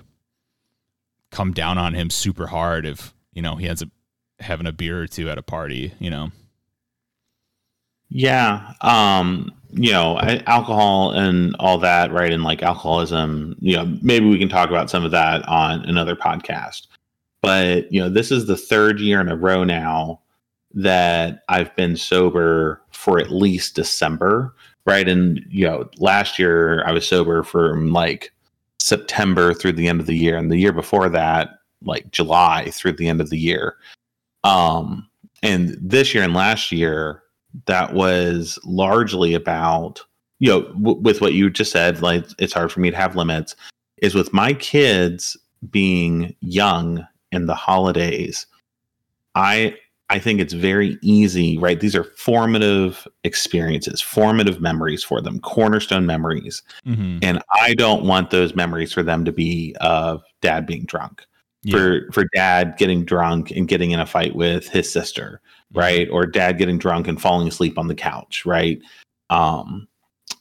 [1.32, 3.90] come down on him super hard if you know he ends up
[4.40, 6.32] having a beer or two at a party, you know.
[8.14, 12.34] Yeah, um, you know, alcohol and all that, right?
[12.34, 16.16] And like alcoholism, you know, maybe we can talk about some of that on another
[16.16, 16.88] podcast
[17.42, 20.22] but you know this is the third year in a row now
[20.74, 24.54] that I've been sober for at least December,
[24.86, 25.08] right?
[25.08, 28.32] And you know, last year I was sober from like
[28.80, 32.94] September through the end of the year, and the year before that, like July through
[32.94, 33.76] the end of the year.
[34.44, 35.08] Um,
[35.44, 37.24] and this year and last year,
[37.66, 40.02] that was largely about
[40.40, 42.02] you know w- with what you just said.
[42.02, 43.56] Like it's hard for me to have limits.
[43.98, 45.38] Is with my kids
[45.70, 48.46] being young and the holidays,
[49.36, 49.76] I
[50.10, 51.80] I think it's very easy, right?
[51.80, 56.64] These are formative experiences, formative memories for them, cornerstone memories.
[56.86, 57.20] Mm-hmm.
[57.22, 61.26] And I don't want those memories for them to be of dad being drunk.
[61.64, 61.78] Yeah.
[61.78, 65.40] For for dad getting drunk and getting in a fight with his sister,
[65.74, 66.10] right?
[66.10, 68.82] Or dad getting drunk and falling asleep on the couch, right?
[69.30, 69.88] Um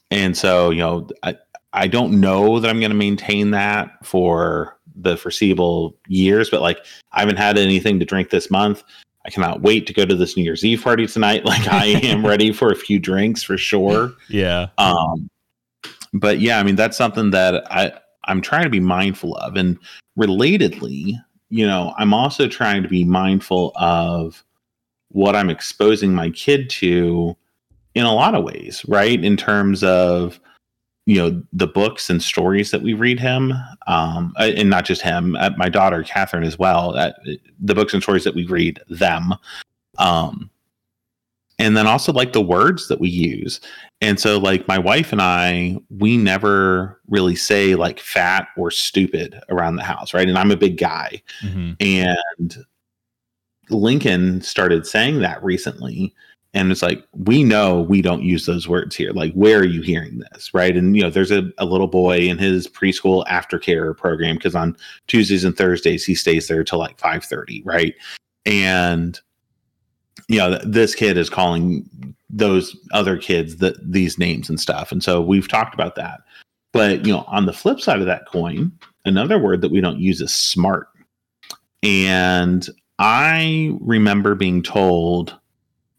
[0.09, 1.37] and so, you know, I,
[1.73, 6.85] I don't know that I'm going to maintain that for the foreseeable years, but like
[7.11, 8.83] I haven't had anything to drink this month.
[9.25, 11.45] I cannot wait to go to this New Year's Eve party tonight.
[11.51, 14.13] Like I am ready for a few drinks for sure.
[14.29, 14.67] Yeah.
[14.77, 15.29] Um,
[16.13, 17.93] but yeah, I mean that's something that I
[18.25, 19.77] I'm trying to be mindful of, and
[20.17, 21.13] relatedly,
[21.49, 24.43] you know, I'm also trying to be mindful of
[25.09, 27.35] what I'm exposing my kid to
[27.95, 29.21] in a lot of ways, right?
[29.21, 30.39] In terms of
[31.05, 33.53] you know the books and stories that we read him
[33.87, 37.11] um uh, and not just him uh, my daughter catherine as well uh,
[37.59, 39.33] the books and stories that we read them
[39.97, 40.49] um
[41.61, 43.61] and then also like the words that we use.
[44.01, 49.39] And so like my wife and i we never really say like fat or stupid
[49.49, 50.27] around the house right?
[50.27, 51.21] And i'm a big guy.
[51.43, 51.73] Mm-hmm.
[51.79, 52.65] and
[53.69, 56.13] lincoln started saying that recently
[56.53, 59.11] and it's like we know we don't use those words here.
[59.11, 60.75] Like where are you hearing this right?
[60.75, 64.75] And you know there's a, a little boy in his preschool aftercare program because on
[65.07, 67.93] tuesdays and thursdays he stays there till like 5.30 right?
[68.45, 69.19] And
[70.27, 74.91] you know this kid is calling those other kids that these names and stuff.
[74.91, 76.21] And so we've talked about that.
[76.73, 78.71] But you know on the flip side of that coin
[79.05, 80.87] another word that we don't use is smart.
[81.83, 82.67] And
[82.99, 85.39] i remember being told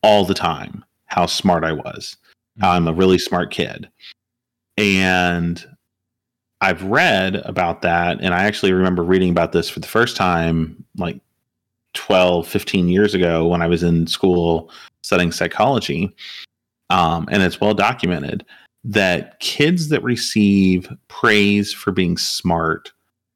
[0.03, 2.17] all the time how smart I was.
[2.59, 2.65] Mm-hmm.
[2.65, 3.89] I'm a really smart kid.
[4.79, 5.65] And
[6.61, 8.19] I've read about that.
[8.21, 11.21] And I actually remember reading about this for the first time like
[11.95, 14.71] 12, 15 years ago when I was in school
[15.03, 16.15] studying psychology.
[16.89, 18.45] Um, and it's well documented
[18.85, 22.93] that kids that receive praise for being smart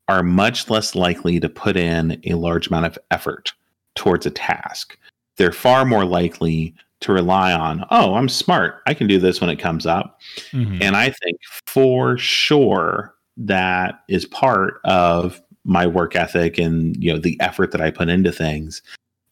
[0.08, 3.52] are much less likely to put in a large amount of effort
[3.96, 4.96] towards a task
[5.36, 8.82] they're far more likely to rely on, oh, I'm smart.
[8.86, 10.20] I can do this when it comes up.
[10.50, 10.82] Mm-hmm.
[10.82, 17.18] And I think for sure that is part of my work ethic and you know
[17.18, 18.82] the effort that I put into things.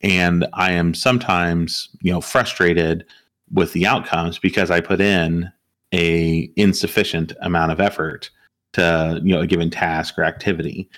[0.02, 3.06] And I am sometimes, you know, frustrated
[3.52, 5.50] with the outcomes because I put in
[5.94, 8.30] a insufficient amount of effort
[8.74, 10.90] to, you know, a given task or activity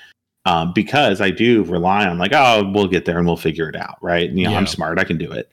[0.46, 3.76] um, because I do rely on like, oh, we'll get there and we'll figure it
[3.76, 4.30] out, right?
[4.30, 4.58] And, you know, yeah.
[4.58, 5.50] I'm smart, I can do it.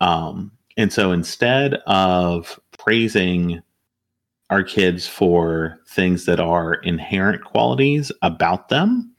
[0.00, 3.62] Um, and so instead of praising
[4.50, 9.14] our kids for things that are inherent qualities about them,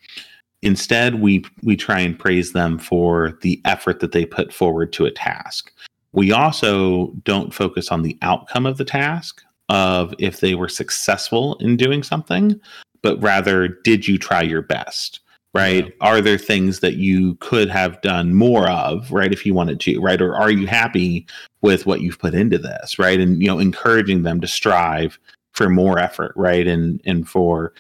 [0.62, 5.06] instead we we try and praise them for the effort that they put forward to
[5.06, 5.72] a task.
[6.12, 11.56] We also don't focus on the outcome of the task of if they were successful
[11.56, 12.60] in doing something,
[13.06, 15.20] but rather did you try your best
[15.54, 15.86] right?
[15.86, 15.92] Yeah.
[16.02, 20.02] are there things that you could have done more of right if you wanted to
[20.02, 20.20] right?
[20.20, 21.28] Or are you happy
[21.62, 23.20] with what you've put into this right?
[23.20, 25.20] And you know encouraging them to strive
[25.52, 26.68] for more effort right?
[26.68, 27.74] And and for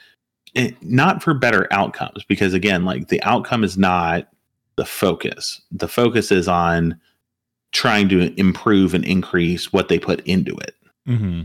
[0.53, 4.29] it, eh, not for better outcomes because again like the outcome is not
[4.75, 5.59] the focus.
[5.71, 6.99] The focus is on
[7.71, 10.75] trying to improve and increase what they put into it.
[11.07, 11.41] Mm-hmm.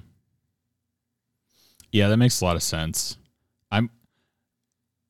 [1.92, 3.18] yeah that makes a lot of sense
[3.70, 3.90] I'm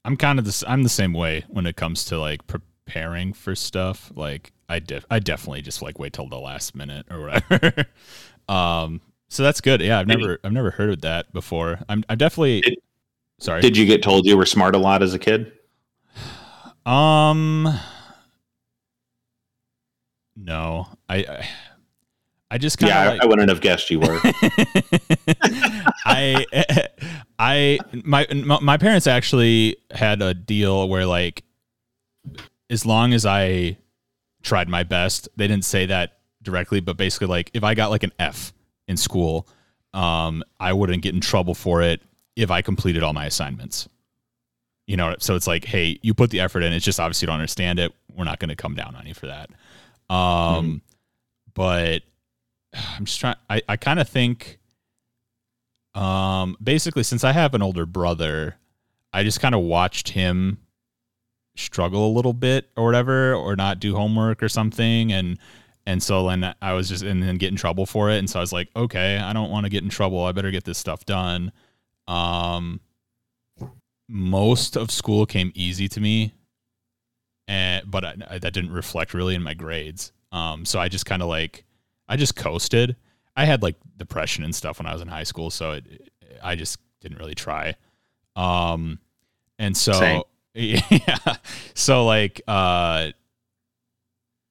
[0.05, 3.55] I'm kind of the I'm the same way when it comes to like preparing for
[3.55, 4.13] stuff.
[4.15, 7.87] Like I def I definitely just like wait till the last minute or whatever.
[8.49, 9.81] um, so that's good.
[9.81, 11.81] Yeah, I've never I've never heard of that before.
[11.89, 12.79] I'm I definitely did,
[13.39, 13.61] sorry.
[13.61, 15.53] Did you get told you were smart a lot as a kid?
[16.87, 17.69] Um,
[20.37, 21.49] no, I, I
[22.51, 24.21] I just kind of yeah, like, I wouldn't have guessed you were.
[26.05, 26.45] I
[27.39, 28.27] I my
[28.61, 31.45] my parents actually had a deal where like
[32.69, 33.77] as long as I
[34.43, 38.03] tried my best, they didn't say that directly, but basically like if I got like
[38.03, 38.53] an F
[38.89, 39.47] in school,
[39.95, 42.03] um, I wouldn't get in trouble for it
[42.37, 43.89] if I completed all my assignments.
[44.87, 46.73] You know, so it's like, hey, you put the effort in.
[46.73, 47.93] It's just obviously you don't understand it.
[48.17, 49.51] We're not going to come down on you for that.
[50.13, 50.77] Um, mm-hmm.
[51.55, 52.03] but
[52.75, 53.37] I'm just trying.
[53.49, 54.59] I, I kind of think,
[55.95, 58.57] um, basically, since I have an older brother,
[59.13, 60.59] I just kind of watched him
[61.57, 65.39] struggle a little bit or whatever, or not do homework or something, and
[65.87, 68.39] and so then I was just and then get in trouble for it, and so
[68.39, 70.25] I was like, okay, I don't want to get in trouble.
[70.25, 71.53] I better get this stuff done.
[72.07, 72.81] Um,
[74.09, 76.35] most of school came easy to me,
[77.49, 80.13] and but I, I, that didn't reflect really in my grades.
[80.33, 81.65] Um, so I just kind of like
[82.11, 82.97] I just coasted.
[83.37, 86.11] I had like depression and stuff when I was in high school, so it,
[86.43, 87.77] I just didn't really try.
[88.35, 88.99] Um,
[89.59, 90.23] and so Same.
[90.55, 91.37] yeah,
[91.75, 93.11] so like uh,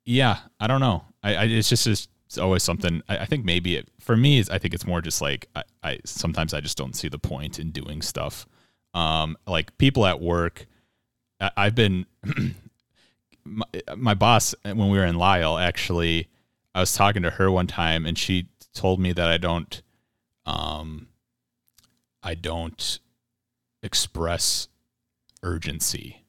[0.05, 1.03] yeah, I don't know.
[1.22, 3.03] I, I it's just just it's always something.
[3.10, 5.64] I, I think maybe it, for me, is I think it's more just like I,
[5.84, 8.45] I sometimes I just don't see the point in doing stuff.
[8.93, 10.66] Um, like people at work,
[11.41, 12.05] I, I've been
[13.43, 13.66] my,
[13.97, 15.57] my boss when we were in Lyle.
[15.57, 16.30] Actually,
[16.74, 19.82] I was talking to her one time, and she told me that I don't,
[20.46, 21.08] um,
[22.22, 23.00] I don't
[23.82, 24.68] express
[25.42, 26.24] urgency.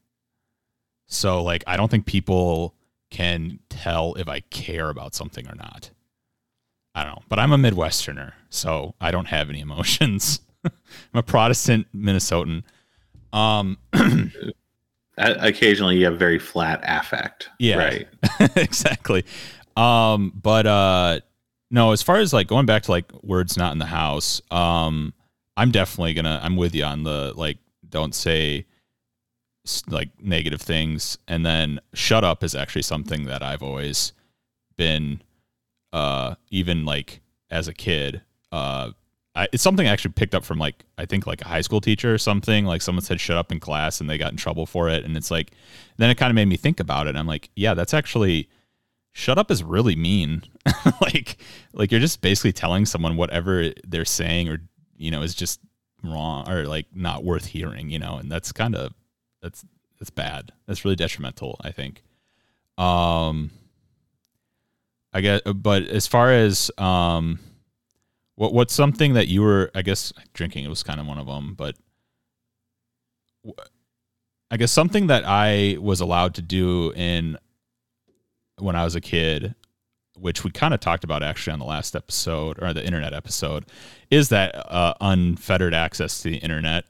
[1.07, 2.75] So like I don't think people
[3.11, 5.91] can tell if I care about something or not.
[6.95, 10.41] I don't know, but I'm a Midwesterner, so I don't have any emotions.
[10.65, 10.73] I'm
[11.15, 12.63] a Protestant Minnesotan.
[13.33, 13.79] Um,
[15.19, 17.49] occasionally you have very flat affect.
[17.59, 18.09] Yeah, right.
[18.57, 19.25] exactly.
[19.77, 21.21] Um, but uh,
[21.71, 25.15] no, as far as like going back to like words not in the house, um,
[25.57, 26.41] I'm definitely gonna.
[26.43, 27.59] I'm with you on the like.
[27.89, 28.67] Don't say
[29.89, 34.13] like negative things and then shut up is actually something that I've always
[34.77, 35.23] been
[35.93, 38.91] uh even like as a kid uh
[39.35, 41.81] I, it's something I actually picked up from like I think like a high school
[41.81, 44.67] teacher or something like someone said shut up in class and they got in trouble
[44.67, 45.53] for it and it's like
[45.99, 48.49] then it kind of made me think about it I'm like yeah that's actually
[49.13, 50.43] shut up is really mean
[51.01, 51.37] like
[51.73, 54.59] like you're just basically telling someone whatever they're saying or
[54.97, 55.61] you know is just
[56.03, 58.95] wrong or like not worth hearing you know and that's kind of
[59.43, 59.65] that's
[60.01, 60.53] that's bad.
[60.67, 61.61] That's really detrimental.
[61.63, 62.03] I think.
[62.79, 63.51] Um,
[65.13, 67.39] I guess, but as far as um,
[68.35, 70.65] what what's something that you were, I guess, drinking.
[70.65, 71.77] It was kind of one of them, but
[74.51, 77.37] I guess something that I was allowed to do in
[78.61, 79.55] when I was a kid,
[80.17, 83.67] which we kind of talked about actually on the last episode or the internet episode,
[84.11, 86.85] is that uh, unfettered access to the internet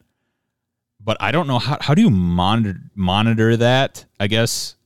[1.02, 4.04] but I don't know how how do you monitor monitor that?
[4.18, 4.76] I guess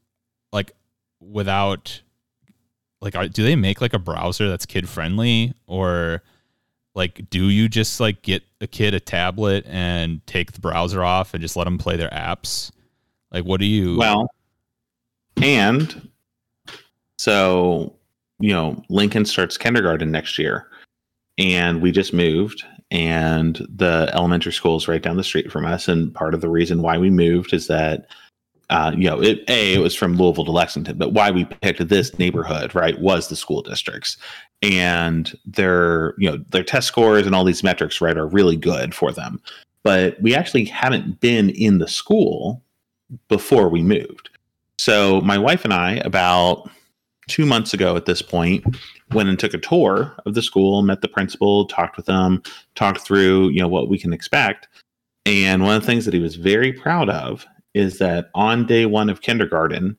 [0.52, 0.72] like
[1.20, 2.00] without
[3.00, 6.22] like are, do they make like a browser that's kid friendly or
[6.94, 11.34] like do you just like get a kid a tablet and take the browser off
[11.34, 12.70] and just let them play their apps?
[13.32, 14.30] Like what do you Well,
[15.42, 16.08] and
[17.18, 17.94] so
[18.40, 20.68] you know, Lincoln starts kindergarten next year
[21.38, 25.88] and we just moved and the elementary school is right down the street from us.
[25.88, 28.06] And part of the reason why we moved is that,
[28.70, 31.86] uh, you know, it, a it was from Louisville to Lexington, but why we picked
[31.88, 34.16] this neighborhood, right, was the school districts,
[34.62, 38.94] and their you know their test scores and all these metrics, right, are really good
[38.94, 39.40] for them.
[39.82, 42.62] But we actually hadn't been in the school
[43.28, 44.30] before we moved.
[44.78, 46.70] So my wife and I, about
[47.28, 48.64] two months ago at this point,
[49.12, 52.42] went and took a tour of the school, met the principal, talked with them,
[52.74, 54.68] talked through, you know, what we can expect.
[55.26, 58.86] And one of the things that he was very proud of is that on day
[58.86, 59.96] one of kindergarten,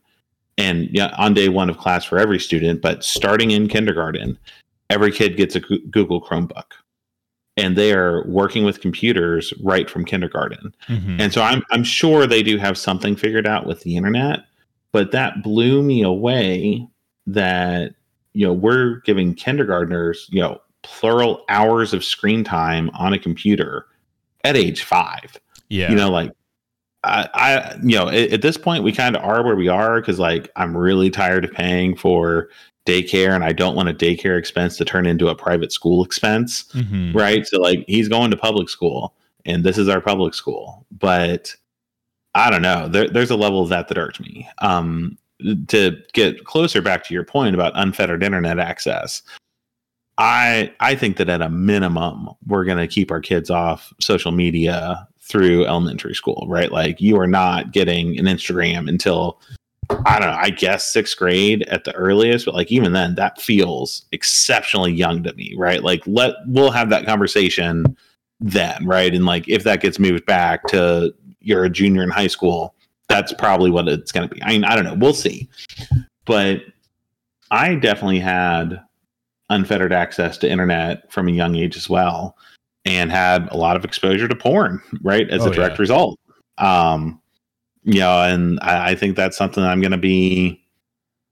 [0.57, 4.37] and yeah, on day one of class for every student, but starting in kindergarten,
[4.89, 6.71] every kid gets a Google Chromebook.
[7.57, 10.73] And they are working with computers right from kindergarten.
[10.89, 11.21] Mm-hmm.
[11.21, 14.39] And so I'm I'm sure they do have something figured out with the internet,
[14.91, 16.85] but that blew me away
[17.27, 17.93] that
[18.33, 23.87] you know we're giving kindergartners you know plural hours of screen time on a computer
[24.43, 25.39] at age five.
[25.69, 25.89] Yeah.
[25.89, 26.31] You know like
[27.03, 29.99] I, I you know at, at this point we kind of are where we are
[29.99, 32.49] because like i'm really tired of paying for
[32.85, 36.65] daycare and i don't want a daycare expense to turn into a private school expense
[36.73, 37.15] mm-hmm.
[37.17, 37.47] right?
[37.47, 39.13] So like he's going to public school
[39.45, 40.85] and this is our public school.
[40.91, 41.55] But
[42.33, 42.89] i don't know.
[42.89, 44.49] There, there's a level of that that irks me.
[44.59, 45.17] Um
[45.67, 49.21] to get closer back to your point about unfettered internet access,
[50.17, 54.31] I I think that at a minimum we're going to keep our kids off social
[54.31, 56.71] media through elementary school, right?
[56.71, 59.41] Like you are not getting an Instagram until
[60.05, 63.41] I don't know, I guess 6th grade at the earliest, but like even then that
[63.41, 65.83] feels exceptionally young to me, right?
[65.83, 67.97] Like let we'll have that conversation
[68.39, 69.13] then, right?
[69.13, 72.74] And like if that gets moved back to you're a junior in high school,
[73.07, 74.41] that's probably what it's going to be.
[74.43, 74.95] I mean, I don't know.
[74.95, 75.49] We'll see.
[76.25, 76.61] But
[77.51, 78.81] I definitely had
[79.49, 82.35] unfettered access to internet from a young age as well
[82.83, 85.29] and had a lot of exposure to porn, right?
[85.29, 85.81] As oh, a direct yeah.
[85.81, 86.19] result.
[86.57, 87.21] Um,
[87.83, 90.63] you know, and I, I think that's something I'm going to be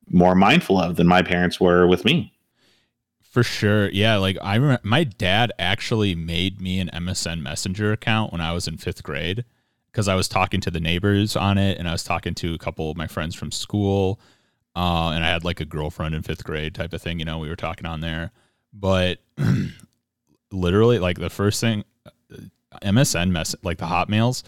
[0.10, 2.32] more mindful of than my parents were with me.
[3.22, 3.90] For sure.
[3.90, 4.18] Yeah.
[4.18, 8.68] Like I remember my dad actually made me an MSN Messenger account when I was
[8.68, 9.44] in fifth grade
[9.94, 12.58] because I was talking to the neighbors on it, and I was talking to a
[12.58, 14.20] couple of my friends from school,
[14.76, 17.20] uh, and I had like a girlfriend in fifth grade type of thing.
[17.20, 18.32] You know, we were talking on there,
[18.74, 19.20] but
[20.52, 22.10] literally, like the first thing, uh,
[22.82, 24.42] MSN mess like the Hotmails,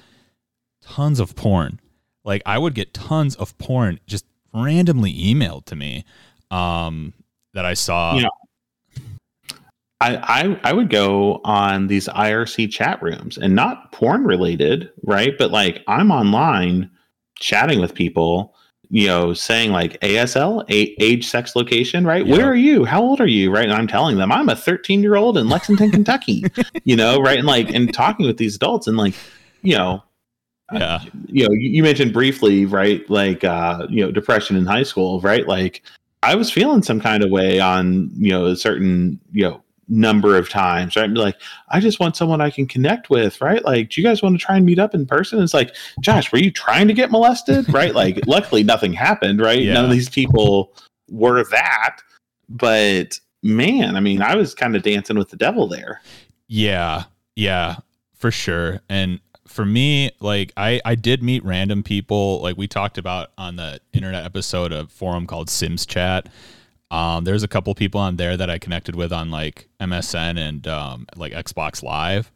[0.82, 1.80] tons of porn.
[2.24, 6.06] Like I would get tons of porn just randomly emailed to me.
[6.50, 7.14] Um,
[7.54, 8.16] that I saw.
[8.18, 8.28] Yeah.
[10.02, 15.34] I, I I would go on these IRC chat rooms and not porn related, right?
[15.38, 16.91] But like I'm online
[17.39, 18.54] chatting with people,
[18.89, 22.26] you know, saying like ASL, a- age, sex, location, right?
[22.26, 22.38] Yeah.
[22.38, 22.84] Where are you?
[22.86, 23.52] How old are you?
[23.52, 23.64] Right?
[23.64, 26.43] And I'm telling them I'm a 13 year old in Lexington, Kentucky,
[26.84, 27.38] you know, right?
[27.39, 29.14] And like and talking with these adults and like,
[29.62, 30.04] you know,
[30.74, 31.04] Yeah.
[31.28, 33.08] you know, you you mentioned briefly, right?
[33.10, 35.48] Like, uh, you know, depression in high school, right?
[35.48, 35.84] Like,
[36.22, 40.38] I was feeling some kind of way on, you know, a certain, you know, number
[40.38, 41.06] of times, right?
[41.06, 41.38] And be like,
[41.70, 43.64] I just want someone I can connect with, right?
[43.64, 45.42] Like, do you guys want to try and meet up in person?
[45.42, 47.94] It's like, Josh, were you trying to get molested, right?
[47.94, 49.62] Like, luckily nothing happened, right?
[49.62, 49.74] Yeah.
[49.74, 50.74] None of these people
[51.10, 51.98] were that,
[52.50, 56.02] but man, I mean, I was kind of dancing with the devil there.
[56.48, 57.04] Yeah,
[57.36, 57.78] yeah,
[58.16, 58.82] for sure.
[58.90, 63.56] And for me, like I I did meet random people like we talked about on
[63.56, 66.28] the internet episode of forum called Sims Chat.
[66.92, 70.68] Um, there's a couple people on there that I connected with on like MSN and
[70.68, 72.32] um, like Xbox Live.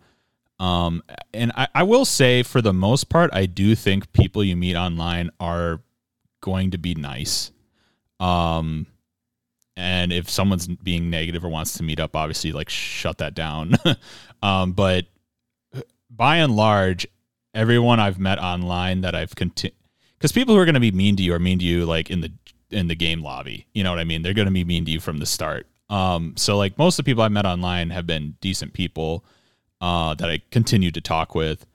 [0.59, 4.55] Um, and I, I will say for the most part, I do think people you
[4.55, 5.81] meet online are
[6.41, 7.51] going to be nice.
[8.19, 8.87] Um,
[9.77, 13.75] and if someone's being negative or wants to meet up, obviously like shut that down.
[14.41, 15.05] um, but
[16.09, 17.07] by and large,
[17.53, 19.77] everyone I've met online that I've continued,
[20.17, 22.09] because people who are going to be mean to you are mean to you like
[22.09, 22.33] in the
[22.71, 23.67] in the game lobby.
[23.73, 24.21] You know what I mean?
[24.21, 25.67] They're going to be mean to you from the start.
[25.89, 29.25] Um, so like most of the people I've met online have been decent people
[29.81, 31.65] uh, that I continue to talk with,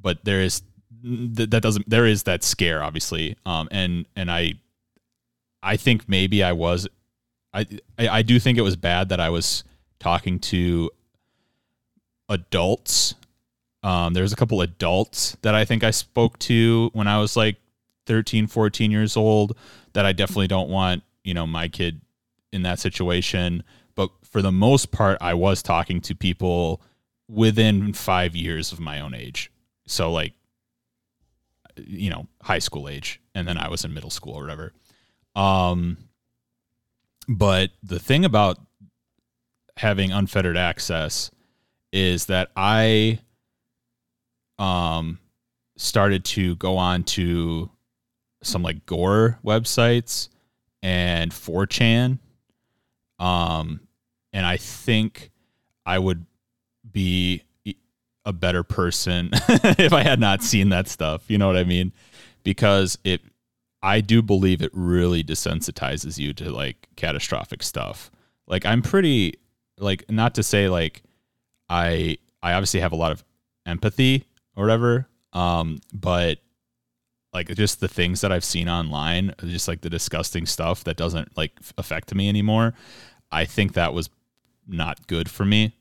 [0.00, 0.62] but there is
[1.02, 4.54] th- that doesn't there is that scare obviously, um, and and I
[5.62, 6.88] I think maybe I was
[7.54, 7.66] I,
[7.98, 9.62] I I do think it was bad that I was
[10.00, 10.90] talking to
[12.28, 13.14] adults.
[13.84, 17.56] Um, there's a couple adults that I think I spoke to when I was like
[18.06, 19.56] 13, 14 years old
[19.92, 22.00] that I definitely don't want, you know, my kid
[22.52, 23.62] in that situation.
[23.94, 26.82] But for the most part, I was talking to people
[27.28, 29.50] within five years of my own age.
[29.86, 30.34] So like,
[31.76, 33.20] you know, high school age.
[33.34, 34.72] And then I was in middle school or whatever.
[35.34, 35.96] Um,
[37.28, 38.58] but the thing about
[39.76, 41.30] having unfettered access
[41.92, 43.20] is that I
[44.58, 45.18] um
[45.76, 47.70] started to go on to
[48.42, 50.28] some like gore websites
[50.82, 52.18] and 4chan
[53.18, 53.80] um
[54.32, 55.30] and I think
[55.84, 56.24] I would
[56.90, 57.44] be
[58.24, 61.92] a better person if I had not seen that stuff, you know what I mean?
[62.44, 63.20] Because it
[63.82, 68.10] I do believe it really desensitizes you to like catastrophic stuff.
[68.46, 69.34] Like I'm pretty
[69.78, 71.02] like not to say like
[71.68, 73.24] I I obviously have a lot of
[73.66, 74.24] empathy
[74.56, 76.38] or whatever, um, but
[77.32, 81.36] like just the things that I've seen online, just like the disgusting stuff that doesn't
[81.36, 82.74] like affect me anymore.
[83.30, 84.10] I think that was
[84.66, 85.74] not good for me.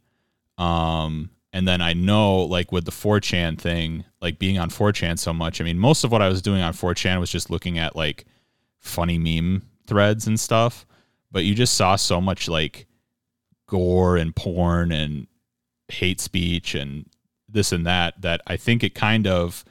[0.57, 5.33] Um, and then I know like with the 4chan thing, like being on 4chan so
[5.33, 7.95] much, I mean, most of what I was doing on 4chan was just looking at
[7.95, 8.25] like
[8.79, 10.85] funny meme threads and stuff.
[11.31, 12.87] But you just saw so much like
[13.67, 15.27] gore and porn and
[15.89, 17.05] hate speech and
[17.49, 19.65] this and that that I think it kind of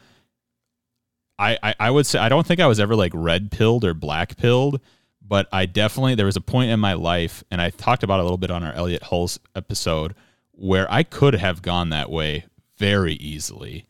[1.41, 3.95] I, I, I would say I don't think I was ever like red pilled or
[3.95, 4.81] black pilled,
[5.27, 8.21] but I definitely there was a point in my life, and I talked about it
[8.21, 10.15] a little bit on our Elliot Hulse episode,
[10.53, 12.45] where I could have gone that way
[12.77, 13.87] very easily.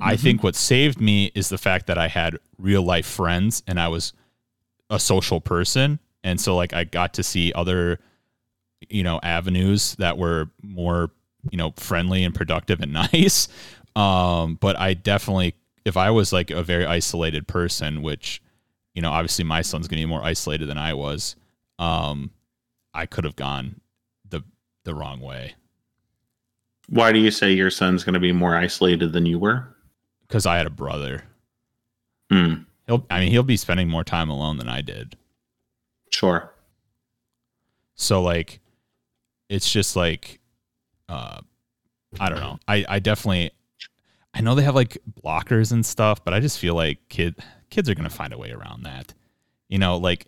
[0.00, 3.80] I think what saved me is the fact that I had real life friends and
[3.80, 4.12] I was
[4.90, 5.98] a social person.
[6.22, 7.98] And so like I got to see other,
[8.88, 11.10] you know, avenues that were more,
[11.50, 13.48] you know, friendly and productive and nice.
[13.96, 15.54] Um, but I definitely
[15.88, 18.40] if I was like a very isolated person, which,
[18.94, 21.34] you know, obviously my son's gonna be more isolated than I was,
[21.78, 22.30] um,
[22.94, 23.80] I could have gone
[24.28, 24.42] the
[24.84, 25.54] the wrong way.
[26.88, 29.68] Why do you say your son's going to be more isolated than you were?
[30.26, 31.24] Because I had a brother.
[32.30, 32.54] Hmm.
[32.86, 35.16] He'll I mean he'll be spending more time alone than I did.
[36.10, 36.50] Sure.
[37.94, 38.60] So like
[39.48, 40.40] it's just like
[41.08, 41.40] uh
[42.18, 42.58] I don't know.
[42.66, 43.50] I I definitely
[44.34, 47.36] I know they have like blockers and stuff, but I just feel like kid
[47.70, 49.14] kids are going to find a way around that.
[49.68, 50.26] You know, like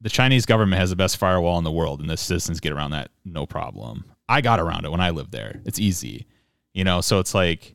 [0.00, 2.90] the Chinese government has the best firewall in the world and the citizens get around
[2.92, 4.04] that no problem.
[4.28, 5.60] I got around it when I lived there.
[5.64, 6.26] It's easy.
[6.74, 7.74] You know, so it's like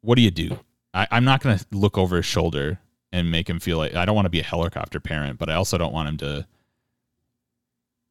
[0.00, 0.58] what do you do?
[0.94, 2.78] I, I'm not going to look over his shoulder
[3.12, 5.54] and make him feel like I don't want to be a helicopter parent, but I
[5.54, 6.46] also don't want him to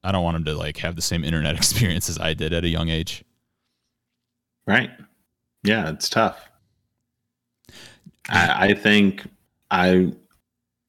[0.03, 2.63] I don't want him to like have the same internet experience as I did at
[2.63, 3.23] a young age.
[4.67, 4.91] Right.
[5.65, 6.47] Yeah, it's tough.
[8.29, 9.27] I, I think
[9.71, 10.11] I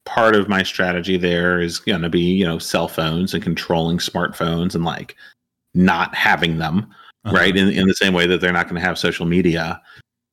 [0.05, 3.97] part of my strategy there is going to be you know cell phones and controlling
[3.97, 5.15] smartphones and like
[5.73, 6.87] not having them
[7.25, 7.35] uh-huh.
[7.35, 9.81] right in, in the same way that they're not going to have social media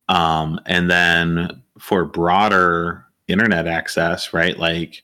[0.08, 5.02] um and then for broader internet access right like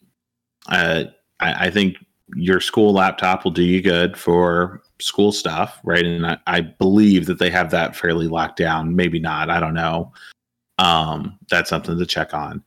[0.68, 1.02] uh
[1.40, 1.96] I, I think
[2.36, 6.04] your school laptop will do you good for school stuff right?
[6.04, 8.94] And I, I believe that they have that fairly locked down.
[8.96, 9.50] Maybe not.
[9.50, 10.12] I don't know.
[10.78, 12.62] Um that's something to check on.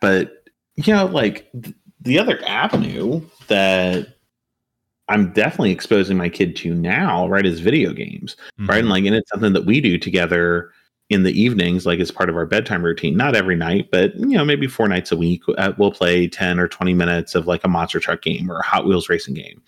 [0.00, 4.14] But you know, like th- the other avenue that
[5.08, 8.66] I'm definitely exposing my kid to now, right, is video games, mm-hmm.
[8.66, 8.80] right?
[8.80, 10.72] And like, and it's something that we do together
[11.10, 13.16] in the evenings, like as part of our bedtime routine.
[13.16, 16.58] Not every night, but you know, maybe four nights a week, uh, we'll play 10
[16.58, 19.60] or 20 minutes of like a monster truck game or a Hot Wheels racing game.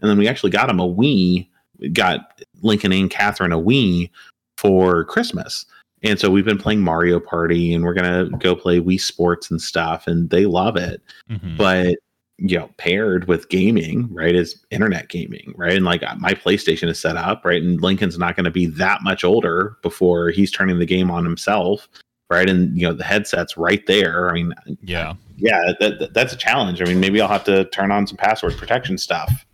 [0.00, 1.48] And then we actually got him a Wii,
[1.92, 4.10] got Lincoln and Catherine a Wii
[4.56, 5.64] for Christmas.
[6.02, 9.50] And so we've been playing Mario Party and we're going to go play Wii Sports
[9.50, 11.02] and stuff and they love it.
[11.30, 11.56] Mm-hmm.
[11.56, 11.98] But
[12.40, 15.74] you know, paired with gaming, right, is internet gaming, right?
[15.74, 17.62] And like my PlayStation is set up, right?
[17.62, 21.24] And Lincoln's not going to be that much older before he's turning the game on
[21.24, 21.88] himself,
[22.30, 22.48] right?
[22.48, 24.30] And you know, the headset's right there.
[24.30, 26.80] I mean, yeah, yeah, that, that's a challenge.
[26.80, 29.44] I mean, maybe I'll have to turn on some password protection stuff.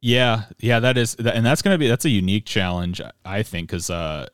[0.00, 3.68] Yeah, yeah, that is, and that's going to be that's a unique challenge, I think,
[3.68, 4.26] because uh,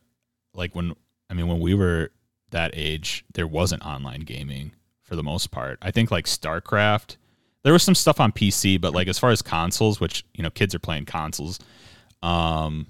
[0.53, 0.95] like when
[1.31, 2.11] I mean, when we were
[2.51, 4.73] that age, there wasn't online gaming
[5.03, 5.79] for the most part.
[5.81, 7.17] I think like StarCraft,
[7.63, 10.51] there was some stuff on PC, but like as far as consoles, which you know
[10.51, 11.59] kids are playing consoles,
[12.23, 12.87] um,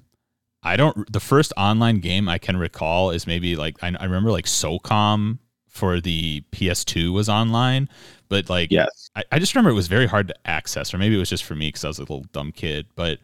[0.62, 1.10] I don't.
[1.12, 5.38] The first online game I can recall is maybe like I, I remember like SOCOM
[5.68, 7.88] for the PS2 was online,
[8.28, 11.16] but like yes, I, I just remember it was very hard to access, or maybe
[11.16, 12.86] it was just for me because I was a little dumb kid.
[12.94, 13.18] But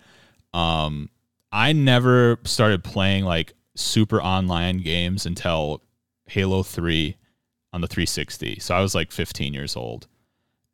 [0.55, 1.11] um,
[1.53, 5.83] I never started playing like super online games until
[6.27, 7.17] Halo 3
[7.73, 8.59] on the 360.
[8.59, 10.07] So I was like 15 years old.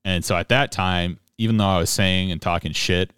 [0.04, 3.12] And so at that time, even though I was saying and talking shit,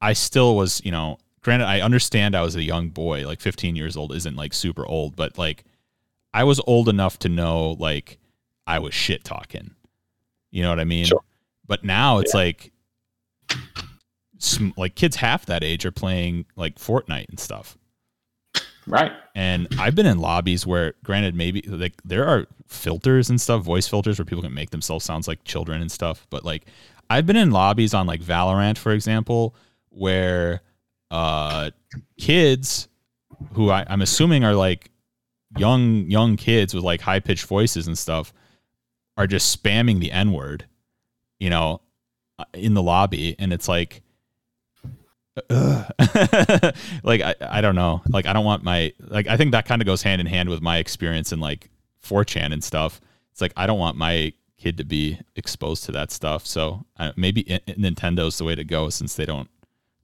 [0.00, 3.76] I still was, you know, granted, I understand I was a young boy, like 15
[3.76, 5.64] years old isn't like super old, but like
[6.32, 8.18] I was old enough to know like
[8.66, 9.72] I was shit talking.
[10.50, 11.06] You know what I mean?
[11.06, 11.22] Sure.
[11.66, 12.40] But now it's yeah.
[12.40, 12.72] like,
[14.76, 17.76] like kids half that age are playing like Fortnite and stuff.
[18.86, 19.12] Right.
[19.34, 23.86] And I've been in lobbies where, granted, maybe like there are filters and stuff, voice
[23.86, 26.26] filters where people can make themselves sounds like children and stuff.
[26.30, 26.66] But like,
[27.08, 29.54] I've been in lobbies on like Valorant, for example,
[29.90, 30.62] where
[31.10, 31.70] uh,
[32.18, 32.88] kids
[33.52, 34.90] who I, I'm assuming are like
[35.58, 38.32] young young kids with like high pitched voices and stuff
[39.16, 40.66] are just spamming the N word,
[41.38, 41.82] you know,
[42.38, 44.01] uh, in the lobby, and it's like
[47.02, 48.02] like I, I don't know.
[48.08, 50.50] Like i don't want my like i think that kind of goes hand in hand
[50.50, 51.70] with my experience in like
[52.06, 53.00] 4chan and stuff.
[53.30, 56.46] It's like i don't want my kid to be exposed to that stuff.
[56.46, 59.48] So uh, maybe I- nintendo's the way to go since they don't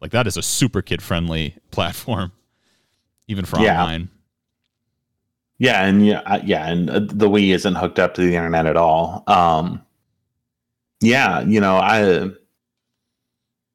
[0.00, 2.32] like that is a super kid friendly platform
[3.26, 3.82] even for yeah.
[3.82, 4.08] online.
[5.58, 8.78] Yeah and yeah yeah and uh, the wii isn't hooked up to the internet at
[8.78, 9.24] all.
[9.26, 9.82] Um
[11.00, 12.28] yeah you know i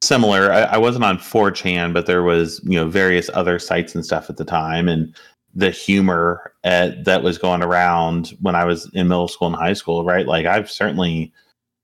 [0.04, 0.52] similar.
[0.52, 4.30] I, I, wasn't on 4chan, but there was you know various other sites and stuff
[4.30, 5.14] at the time, and
[5.54, 9.72] the humor at, that was going around when I was in middle school and high
[9.72, 10.04] school.
[10.04, 11.32] Right, like I've certainly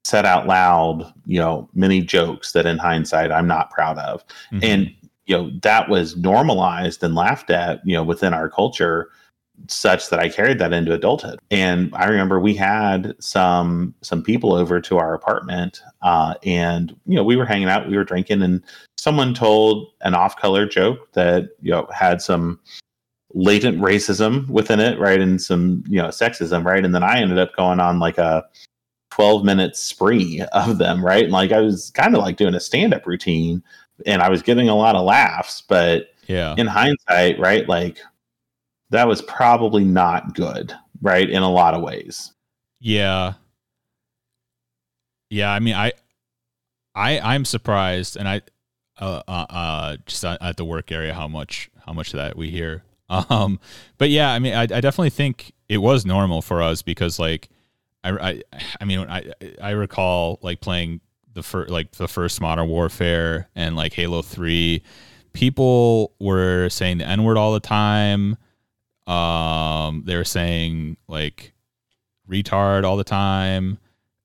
[0.04, 4.60] said out loud, you know, many jokes that in hindsight I'm not proud of, mm-hmm.
[4.62, 4.94] and
[5.26, 9.10] you know that was normalized and laughed at, you know, within our culture
[9.68, 11.38] such that I carried that into adulthood.
[11.50, 17.16] And I remember we had some some people over to our apartment, uh, and you
[17.16, 18.62] know we were hanging out, we were drinking, and
[18.96, 22.60] someone told an off-color joke that you know had some
[23.34, 27.38] latent racism within it, right, and some you know sexism, right, and then I ended
[27.38, 28.44] up going on like a
[29.10, 32.60] 12 minute spree of them, right, and like I was kind of like doing a
[32.60, 33.62] stand-up routine,
[34.06, 37.98] and I was getting a lot of laughs, but yeah, in hindsight, right, like
[38.90, 41.28] that was probably not good, right?
[41.28, 42.32] In a lot of ways.
[42.80, 43.34] Yeah.
[45.30, 45.92] Yeah, I mean, I,
[46.94, 48.42] I, I'm surprised, and I,
[49.00, 52.82] uh, uh, uh just at the work area, how much, how much that we hear.
[53.28, 53.58] Um,
[53.98, 57.48] but yeah, I mean, I, I definitely think it was normal for us because, like,
[58.04, 58.42] I, I,
[58.80, 61.00] I mean, I, I recall like playing
[61.32, 64.84] the first, like the first Modern Warfare and like Halo Three.
[65.32, 68.36] People were saying the N word all the time
[69.10, 71.52] um, they were saying like
[72.28, 73.78] retard all the time.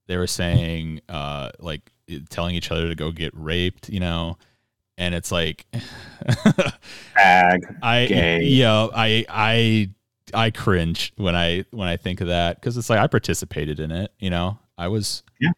[0.08, 1.92] They were saying uh, like
[2.30, 4.38] telling each other to go get raped, you know.
[4.98, 5.66] And it's like,
[7.18, 8.44] ag, I gay.
[8.44, 9.90] yeah, I I
[10.34, 13.92] I cringe when I when I think of that because it's like I participated in
[13.92, 14.60] it, you know.
[14.78, 15.52] I was yeah.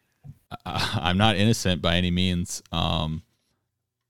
[0.66, 2.64] I'm not innocent by any means.
[2.72, 3.24] Um,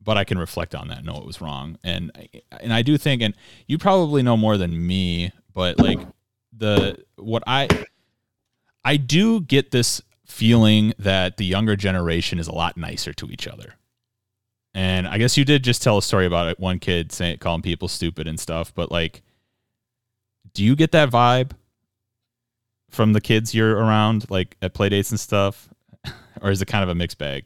[0.07, 2.13] but I can reflect on that, know it was wrong, and
[2.61, 3.33] and I do think, and
[3.67, 5.99] you probably know more than me, but like
[6.55, 7.67] the what I
[8.85, 13.49] I do get this feeling that the younger generation is a lot nicer to each
[13.49, 13.73] other.
[14.73, 17.61] And I guess you did just tell a story about it, one kid saying calling
[17.61, 19.23] people stupid and stuff, but like
[20.53, 21.51] do you get that vibe
[22.89, 25.67] from the kids you're around like at playdates and stuff
[26.41, 27.43] or is it kind of a mixed bag?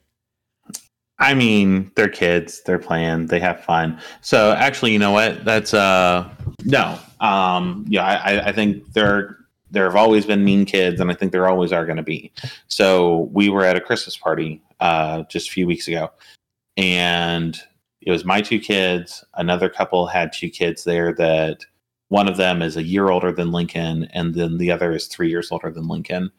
[1.22, 4.00] I mean, they're kids, they're playing, they have fun.
[4.22, 5.46] So actually, you know what?
[5.46, 6.28] That's uh
[6.66, 7.00] no.
[7.20, 9.38] Um yeah, I, I think there
[9.70, 12.32] there have always been mean kids and I think there always are gonna be.
[12.68, 16.12] So we were at a Christmas party uh just a few weeks ago
[16.76, 17.58] and
[18.02, 21.60] it was my two kids, another couple had two kids there that
[22.10, 25.30] one of them is a year older than Lincoln, and then the other is three
[25.30, 26.32] years older than Lincoln.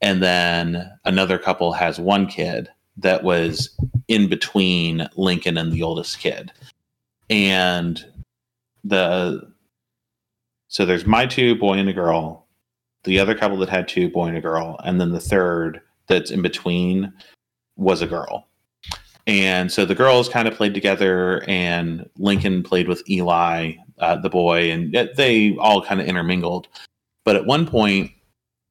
[0.00, 3.76] And then another couple has one kid that was
[4.08, 6.52] in between Lincoln and the oldest kid.
[7.28, 8.04] And
[8.84, 9.50] the
[10.68, 12.46] so there's my two boy and a girl,
[13.04, 16.30] the other couple that had two boy and a girl, and then the third that's
[16.30, 17.12] in between
[17.76, 18.46] was a girl.
[19.26, 24.30] And so the girls kind of played together, and Lincoln played with Eli, uh, the
[24.30, 26.68] boy, and they all kind of intermingled.
[27.24, 28.10] But at one point,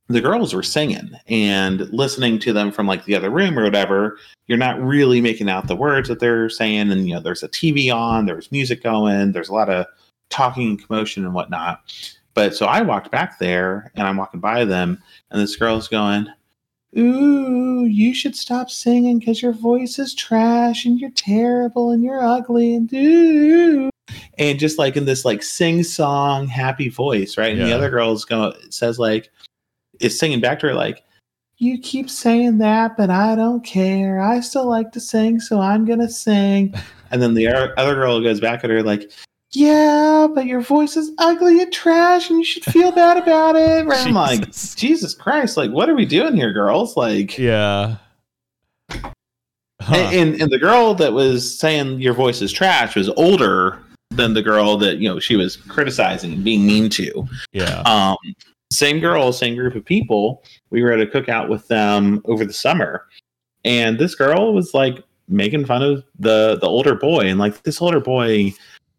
[0.10, 4.18] the girls were singing and listening to them from like the other room or whatever
[4.48, 6.92] you're not really making out the words that they're saying.
[6.92, 9.86] And you know there's a tv on there's music going there's a lot of
[10.30, 11.82] talking and commotion and whatnot.
[12.34, 16.28] But so i walked back there and i'm walking by them and this girl's going
[16.98, 22.24] ooh you should stop singing because your voice is trash and you're terrible and you're
[22.24, 23.90] ugly and ooh
[24.40, 27.52] and just like in this like sing song happy voice right?
[27.52, 27.66] And yeah.
[27.68, 29.30] the other girl's go says like
[30.00, 31.04] is singing back to her like,
[31.58, 34.20] "You keep saying that, but I don't care.
[34.22, 36.74] I still like to sing, so I'm gonna sing."
[37.12, 39.12] And then the other girl goes back at her like,
[39.50, 43.88] "Yeah, but your voice is ugly and trash, and you should feel bad about it."
[43.90, 45.58] I'm like, Jesus Christ!
[45.58, 46.96] Like, what are we doing here, girls?
[46.96, 47.96] Like, yeah.
[49.82, 49.96] Huh.
[49.96, 53.80] And, and, and the girl that was saying your voice is trash was older
[54.12, 57.28] than the girl that you know she was criticizing and being mean to.
[57.52, 57.82] Yeah.
[57.82, 58.18] Um,
[58.72, 60.44] same girl, same group of people.
[60.70, 63.08] We were at a cookout with them over the summer,
[63.66, 67.82] and this girl was like making fun of the the older boy, and like this
[67.82, 68.54] older boy,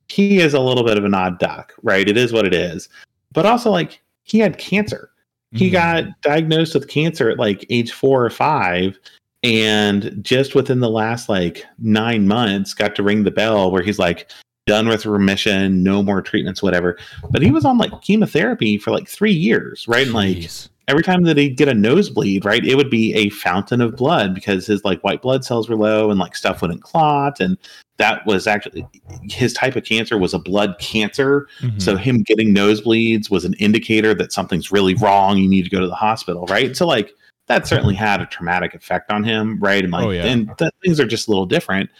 [0.08, 2.08] he is a little bit of an odd duck, right?
[2.08, 2.88] It is what it is,
[3.32, 5.10] but also like he had cancer.
[5.52, 5.72] He mm-hmm.
[5.72, 8.98] got diagnosed with cancer at like age four or five,
[9.42, 13.98] and just within the last like nine months, got to ring the bell where he's
[13.98, 14.30] like,
[14.70, 16.96] done with remission, no more treatments, whatever.
[17.30, 20.06] But he was on like chemotherapy for like three years, right?
[20.06, 20.48] And like
[20.86, 24.32] every time that he'd get a nosebleed, right, it would be a fountain of blood
[24.32, 27.40] because his like white blood cells were low and like stuff wouldn't clot.
[27.40, 27.58] And
[27.96, 28.86] that was actually
[29.28, 31.48] his type of cancer was a blood cancer.
[31.62, 31.80] Mm-hmm.
[31.80, 35.36] So him getting nosebleeds was an indicator that something's really wrong.
[35.36, 36.76] You need to go to the hospital, right?
[36.76, 37.12] So like
[37.48, 39.82] that certainly had a traumatic effect on him, right?
[39.82, 40.26] And like, oh, yeah.
[40.26, 41.90] and th- things are just a little different.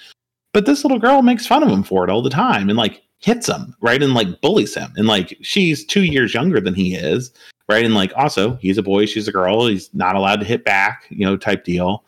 [0.52, 3.02] But this little girl makes fun of him for it all the time and like
[3.18, 4.02] hits him, right?
[4.02, 4.92] And like bullies him.
[4.96, 7.30] And like she's two years younger than he is,
[7.68, 7.84] right?
[7.84, 9.66] And like also, he's a boy, she's a girl.
[9.66, 12.04] He's not allowed to hit back, you know, type deal.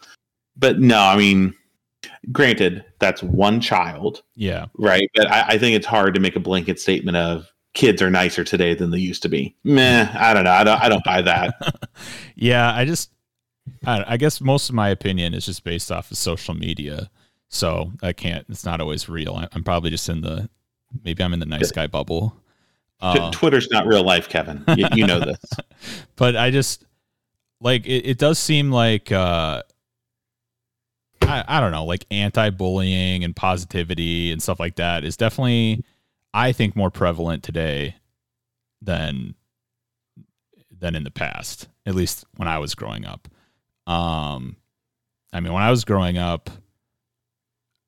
[0.57, 1.55] But no, I mean,
[2.33, 4.23] granted, that's one child.
[4.35, 4.67] Yeah.
[4.75, 5.09] Right.
[5.15, 8.45] But I, I think it's hard to make a blanket statement of kids are nicer
[8.45, 9.55] today than they used to be.
[9.65, 10.51] Meh, I don't know.
[10.51, 11.55] I don't, I don't buy that.
[12.35, 12.75] yeah.
[12.75, 13.11] I just,
[13.87, 17.11] I, I guess most of my opinion is just based off of social media.
[17.53, 18.47] So I can't.
[18.49, 19.47] It's not always real.
[19.53, 20.49] I'm probably just in the
[21.05, 22.35] maybe I'm in the nice guy bubble.
[22.99, 24.65] Uh, Twitter's not real life, Kevin.
[24.77, 25.39] You, you know this.
[26.17, 26.87] but I just
[27.61, 29.63] like it, it does seem like uh,
[31.21, 35.85] I, I don't know, like anti-bullying and positivity and stuff like that is definitely
[36.33, 37.97] I think more prevalent today
[38.81, 39.35] than
[40.71, 41.69] than in the past.
[41.85, 43.29] At least when I was growing up.
[43.87, 44.57] Um,
[45.35, 46.49] I mean, when I was growing up,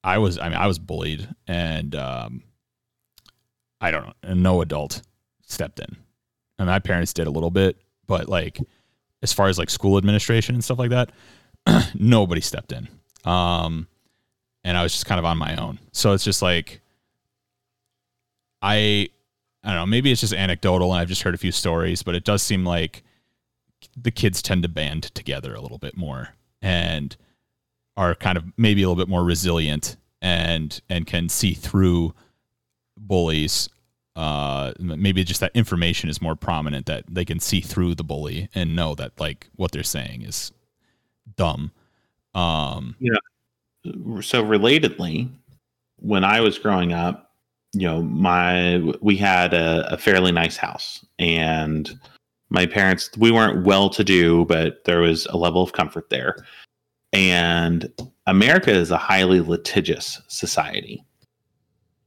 [0.04, 2.42] I was I mean I was bullied and um,
[3.80, 5.02] I don't know and no adult
[5.46, 5.96] stepped in.
[6.58, 8.60] And my parents did a little bit, but like
[9.22, 11.10] as far as like school administration and stuff like that,
[11.94, 12.86] nobody stepped in.
[13.24, 13.88] Um,
[14.62, 15.78] and I was just kind of on my own.
[15.92, 16.82] So it's just like
[18.60, 19.08] I
[19.64, 22.14] I don't know, maybe it's just anecdotal and I've just heard a few stories, but
[22.14, 23.02] it does seem like
[23.96, 26.34] the kids tend to band together a little bit more.
[26.60, 27.16] And
[27.96, 32.14] are kind of maybe a little bit more resilient and and can see through
[32.96, 33.68] bullies
[34.16, 38.48] uh maybe just that information is more prominent that they can see through the bully
[38.54, 40.52] and know that like what they're saying is
[41.36, 41.72] dumb
[42.34, 45.28] Um, know, so relatedly,
[45.96, 47.32] when I was growing up,
[47.72, 51.98] you know, my we had a, a fairly nice house, and
[52.50, 56.36] my parents we weren't well to do, but there was a level of comfort there.
[57.14, 57.90] And
[58.26, 61.04] America is a highly litigious society.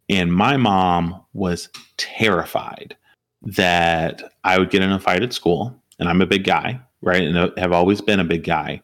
[0.10, 2.96] And my mom was terrified
[3.42, 7.24] that I would get in a fight at school, and I'm a big guy, right?
[7.24, 8.82] And have always been a big guy,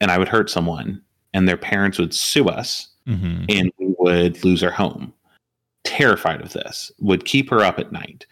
[0.00, 1.02] and I would hurt someone,
[1.34, 3.44] and their parents would sue us, mhm.
[3.48, 5.12] and we would lose our home.
[5.84, 8.26] Terrified of this, would keep her up at night.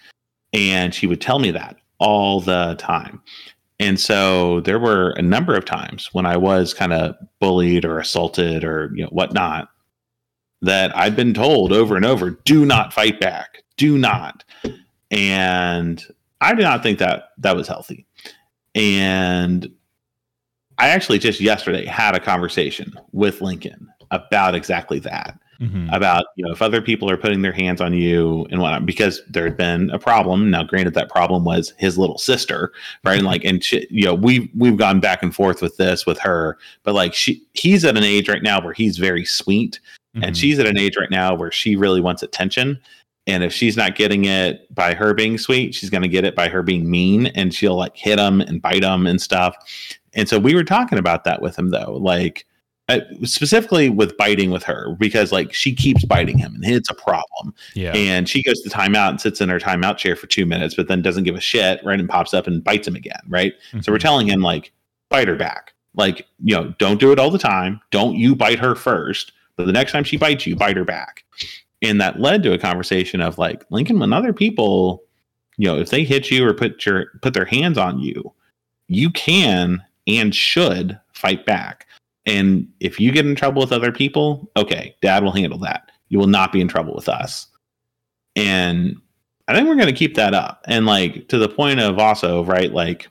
[0.53, 3.20] And she would tell me that all the time.
[3.81, 7.99] And so there were a number of times when I was kind of bullied or
[7.99, 9.68] assaulted or you know whatnot
[10.62, 13.62] that I'd been told over and over, do not fight back.
[13.76, 14.45] Do not.
[15.11, 16.05] And
[16.41, 18.07] I did not think that that was healthy.
[18.74, 19.70] And
[20.79, 25.92] I actually just yesterday had a conversation with Lincoln about exactly that Mhm.
[25.92, 29.20] about you know if other people are putting their hands on you and whatnot because
[29.28, 32.72] there had been a problem now granted that problem was his little sister
[33.04, 36.06] right and like and she, you know we've we've gone back and forth with this
[36.06, 39.80] with her but like she he's at an age right now where he's very sweet
[40.14, 40.36] and Mhm.
[40.36, 42.78] she's at an age right now where she really wants attention
[43.26, 46.36] and if she's not getting it by her being sweet she's going to get it
[46.36, 49.56] by her being mean and she'll like hit him and bite him and stuff
[50.14, 52.46] and so we were talking about that with him though like
[52.89, 56.95] uh, specifically with biting with her because like she keeps biting him and it's a
[56.95, 57.55] problem.
[57.74, 57.93] Yeah.
[57.95, 60.89] and she goes to timeout and sits in her timeout chair for two minutes but
[60.89, 63.53] then doesn't give a shit right and pops up and bites him again right?
[63.82, 64.03] So we're Mhm.
[64.03, 64.72] telling him like
[65.11, 65.74] bite her back.
[65.95, 67.80] Like you know don't do it all the time.
[67.91, 71.24] Don't you bite her first but the next time she bites you bite her back.
[71.82, 75.03] And that led to a conversation of like lincoln when other people
[75.59, 78.32] you know if they hit you or put your put their hands on you
[78.86, 81.84] you can and should fight back
[82.29, 85.91] and if you get in trouble with other people okay dad will handle that.
[86.11, 87.47] You will not be in trouble with us.
[88.37, 88.97] And
[89.49, 90.62] i think we're going to keep that up.
[90.66, 93.09] And like to the point of also right like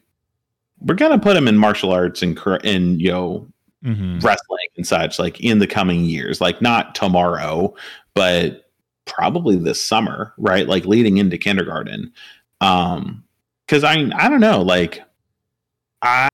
[0.80, 3.48] we're going to put him in martial arts and and you know
[3.86, 4.24] Mhm.
[4.24, 6.42] wrestling and such like in the coming years.
[6.42, 7.74] Like not tomorrow
[8.16, 8.70] but
[9.06, 10.68] probably this summer right?
[10.68, 12.12] Like leading into kindergarten.
[12.62, 13.24] Um
[13.66, 15.02] because i i don't know like
[16.02, 16.30] i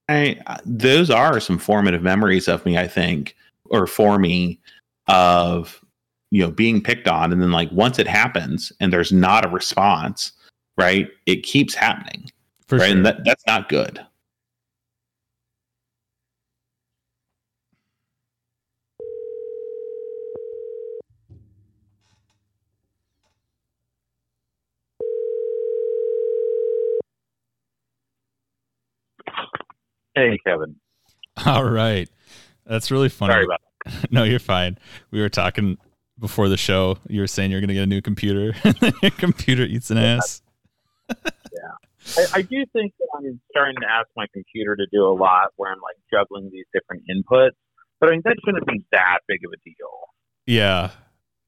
[0.66, 3.36] those are some formative memories of me i think
[3.66, 4.60] or for me
[5.08, 5.84] of
[6.32, 9.50] you know being picked on and then like once it happens and there's not a
[9.50, 10.32] response
[10.78, 12.30] right it keeps happening
[12.68, 12.98] For right sure.
[12.98, 14.06] and that, that's not good
[30.16, 30.76] Hey, Kevin.
[31.46, 32.10] All right.
[32.66, 33.34] That's really funny.
[33.34, 33.62] Sorry about
[34.12, 34.78] no, you're fine.
[35.12, 35.78] We were talking
[36.20, 36.98] before the show.
[37.08, 38.54] You were saying you're going to get a new computer.
[38.64, 40.42] and your computer eats an ass.
[42.18, 45.50] I, I do think that I'm starting to ask my computer to do a lot
[45.56, 47.52] where I'm like juggling these different inputs.
[48.00, 49.90] But I mean, that shouldn't be that big of a deal.
[50.46, 50.92] Yeah.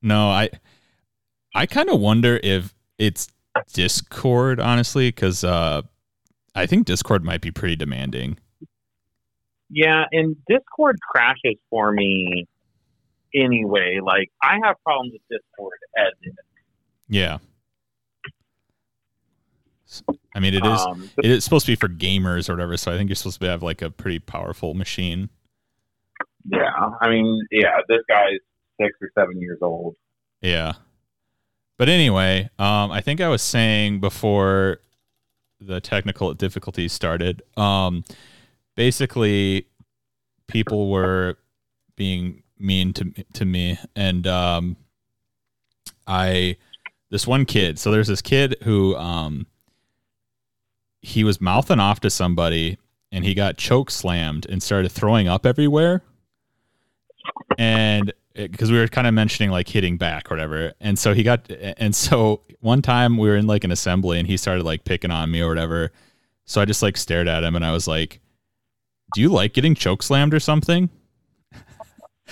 [0.01, 0.49] No, I
[1.53, 3.27] I kind of wonder if it's
[3.73, 5.81] Discord, honestly, because uh,
[6.53, 8.37] I think Discord might be pretty demanding.
[9.69, 12.47] Yeah, and Discord crashes for me
[13.33, 13.99] anyway.
[14.03, 16.33] Like, I have problems with Discord as is.
[17.07, 17.37] Yeah.
[20.35, 22.91] I mean, it is Um, it is supposed to be for gamers or whatever, so
[22.91, 25.29] I think you're supposed to have like a pretty powerful machine.
[26.47, 28.39] yeah, I mean, yeah, this guy's
[28.79, 29.95] six or seven years old.
[30.41, 30.73] Yeah.
[31.77, 34.79] But anyway, um, I think I was saying before
[35.59, 38.03] the technical difficulties started, um,
[38.75, 39.67] basically
[40.47, 41.37] people were
[41.95, 44.77] being mean to to me, and um,
[46.07, 46.57] I
[47.09, 47.79] this one kid.
[47.79, 49.47] So there's this kid who um,
[51.01, 52.77] he was mouthing off to somebody,
[53.11, 56.01] and he got choke slammed and started throwing up everywhere,
[57.57, 60.73] and because we were kind of mentioning like hitting back or whatever.
[60.81, 64.27] And so he got, and so one time we were in like an assembly and
[64.27, 65.91] he started like picking on me or whatever.
[66.45, 68.19] So I just like stared at him and I was like,
[69.15, 70.89] Do you like getting choke slammed or something?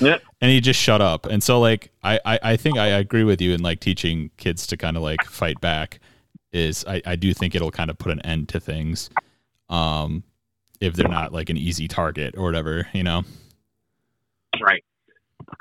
[0.01, 0.17] Yeah.
[0.41, 1.25] And he just shut up.
[1.25, 4.67] And so like I, I, I think I agree with you in like teaching kids
[4.67, 6.01] to kind of like fight back
[6.51, 9.09] is I, I do think it'll kind of put an end to things.
[9.69, 10.23] Um
[10.81, 13.23] if they're not like an easy target or whatever, you know?
[14.61, 14.83] Right.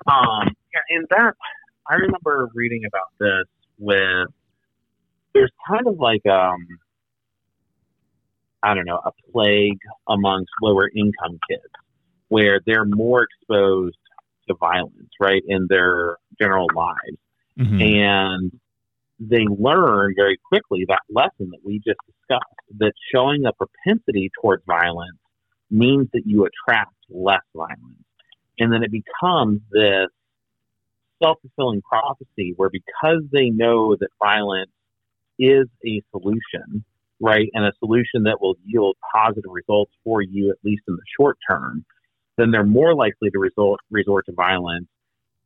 [0.08, 1.34] Um, yeah, and that
[1.88, 3.46] I remember reading about this
[3.78, 4.26] with
[5.34, 6.66] there's kind of like um
[8.62, 11.62] I don't know, a plague amongst lower income kids
[12.28, 13.98] where they're more exposed
[14.48, 17.18] to violence, right, in their general lives.
[17.58, 17.82] Mhm.
[17.82, 18.60] And
[19.20, 24.64] they learn very quickly that lesson that we just discussed that showing a propensity towards
[24.64, 25.18] violence
[25.70, 28.04] means that you attract less violence.
[28.58, 30.08] And then it becomes this
[31.22, 34.70] self fulfilling prophecy where because they know that violence
[35.38, 36.84] is a solution,
[37.22, 41.02] right, and a solution that will yield positive results for you, at least in the
[41.18, 41.84] short term,
[42.36, 44.88] then they're more likely to resort, resort to violence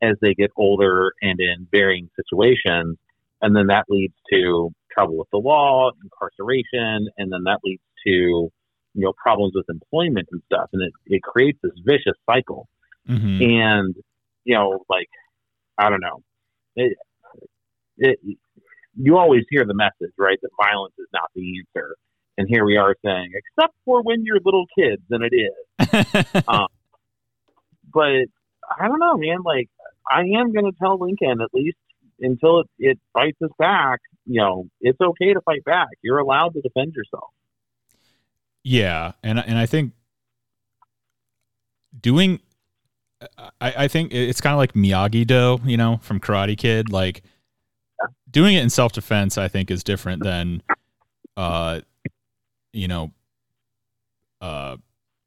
[0.02, 2.96] as they get older and in varying situations.
[3.42, 8.10] And then that leads to trouble with the law, incarceration, and then that leads to,
[8.10, 8.50] you
[8.94, 10.68] know, problems with employment and stuff.
[10.72, 12.68] And it, it creates this vicious cycle.
[13.08, 13.42] Mhm.
[13.42, 13.94] And,
[14.44, 15.08] you know, like,
[15.78, 16.22] I don't know.
[16.76, 16.96] It,
[17.98, 18.18] it,
[18.96, 21.96] you always hear the message, right, that violence is not the answer.
[22.38, 26.68] And here we are saying, except for when you're little kids, and it is um,
[27.92, 28.26] but
[28.78, 29.38] I don't know, man.
[29.44, 29.68] Like,
[30.10, 31.78] I am going to tell Lincoln at least
[32.20, 34.00] until it, it fights us back.
[34.26, 35.88] You know, it's okay to fight back.
[36.02, 37.30] You're allowed to defend yourself.
[38.62, 39.92] Yeah, and and I think
[41.98, 42.40] doing,
[43.60, 46.90] I, I think it's kind of like Miyagi Do, you know, from Karate Kid.
[46.90, 47.22] Like
[48.30, 50.62] doing it in self defense, I think is different than,
[51.36, 51.80] uh,
[52.72, 53.12] you know,
[54.40, 54.76] uh,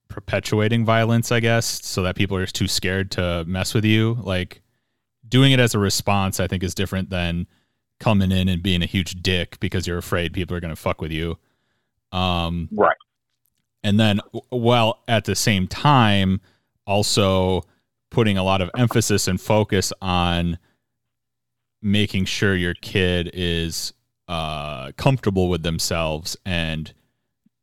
[0.07, 1.31] perpetuating violence.
[1.31, 4.17] I guess so that people are just too scared to mess with you.
[4.21, 4.61] Like
[5.27, 7.47] doing it as a response, I think, is different than
[7.99, 11.01] coming in and being a huge dick because you're afraid people are going to fuck
[11.01, 11.37] with you.
[12.11, 12.95] Um, Right.
[13.83, 16.41] and then w- while at the same time
[16.87, 17.63] also
[18.09, 20.57] putting a lot of emphasis and focus on
[21.81, 23.93] making sure your kid is
[24.27, 26.93] uh, comfortable with themselves and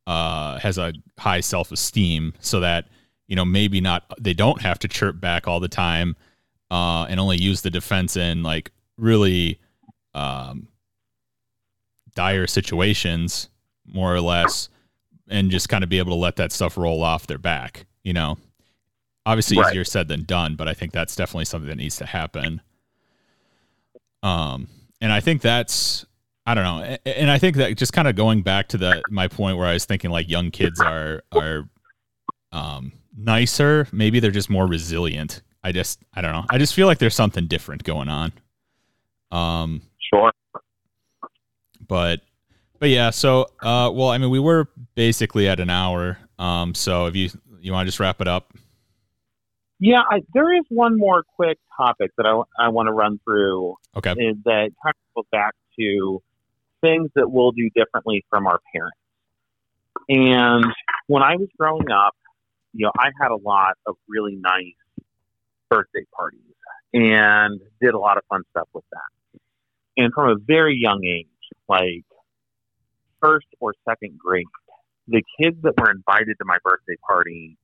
[0.06, 2.86] uh, has a high self-esteem so that
[3.28, 6.16] you know maybe not they don't have to chirp back all the time
[6.70, 9.60] uh, and only use the defense in like really
[10.14, 10.68] um,
[12.14, 13.48] dire situations
[13.86, 14.68] more or less
[15.28, 18.12] and just kind of be able to let that stuff roll off their back you
[18.12, 18.36] know
[19.26, 19.70] obviously Right.
[19.70, 22.60] easier said than done but i think that's definitely something that needs to happen
[24.26, 24.68] um
[25.00, 26.04] and i think that's
[26.46, 29.28] i don't know and i think that just kind of going back to the my
[29.28, 31.68] point where i was thinking like young kids are are
[32.52, 35.42] um nicer maybe they're just more resilient.
[35.64, 36.44] I just i don't know.
[36.50, 38.32] I just feel like there's something different going on.
[39.32, 40.30] Um Sure.
[41.88, 42.20] but
[42.78, 46.18] but yeah so uh well i mean we were basically at an hour.
[46.38, 48.52] Um so if you you want to just wrap it up
[49.78, 53.76] Yeah, I, there is one more quick topic that I, I want to run through
[53.96, 56.22] okay is that kind of goes back to
[56.80, 58.96] things that we'll do differently from our parents.
[60.08, 60.64] And
[61.06, 62.14] when I was growing up,
[62.72, 65.06] you know, I had a lot of really nice
[65.68, 66.40] birthday parties
[66.92, 69.40] and did a lot of fun stuff with that.
[69.96, 71.26] And from a very young age,
[71.68, 72.04] like
[73.20, 74.46] first or second grade,
[75.08, 77.56] the kids that were invited to my birthday party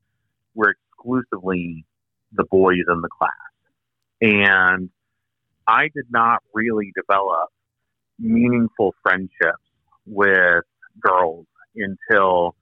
[0.54, 1.84] were exclusively
[2.34, 3.30] the boys in the class.
[4.20, 4.90] And
[5.66, 7.48] I did not really develop
[8.18, 9.62] meaningful friendships
[10.06, 10.64] with
[11.00, 12.54] girls until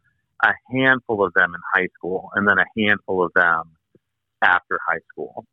[0.43, 3.77] a handful of them in high school and then a handful of them
[4.43, 5.45] after high school.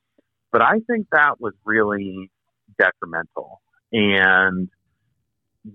[0.51, 2.31] But I think that was really
[2.79, 3.61] detrimental.
[3.91, 4.69] And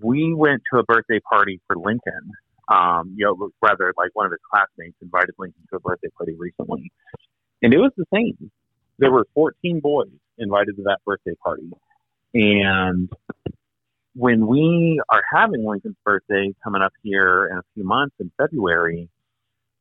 [0.01, 2.31] we went to a birthday party for Lincoln.
[2.73, 6.33] Um, you know, rather like one of his classmates invited Lincoln to a birthday party
[6.37, 6.91] recently.
[7.63, 8.51] And it was the same.
[8.99, 11.69] There were 14 boys invited to that birthday party.
[12.33, 13.09] And
[14.15, 19.09] when we are having Lincoln's birthday coming up here in a few months in February,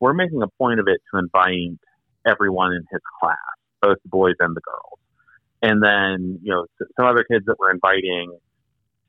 [0.00, 1.78] we're making a point of it to invite
[2.26, 3.36] everyone in his class,
[3.80, 4.98] both the boys and the girls.
[5.60, 6.66] And then, you know,
[6.96, 8.36] some other kids that we're inviting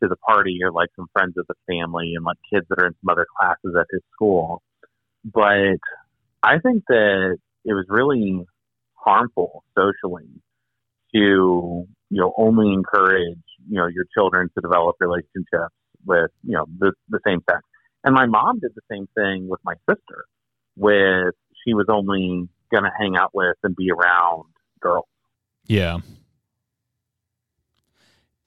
[0.01, 2.87] to the party are like some friends of the family and like kids that are
[2.87, 4.61] in some other classes at his school.
[5.23, 5.79] But
[6.43, 8.45] I think that it was really
[9.03, 10.29] harmful socially
[11.13, 15.73] to you know only encourage you know your children to develop relationships
[16.05, 17.61] with you know the the same sex.
[18.03, 20.25] And my mom did the same thing with my sister,
[20.75, 21.33] with
[21.63, 24.45] she was only going to hang out with and be around
[24.81, 25.05] girls.
[25.65, 25.99] Yeah.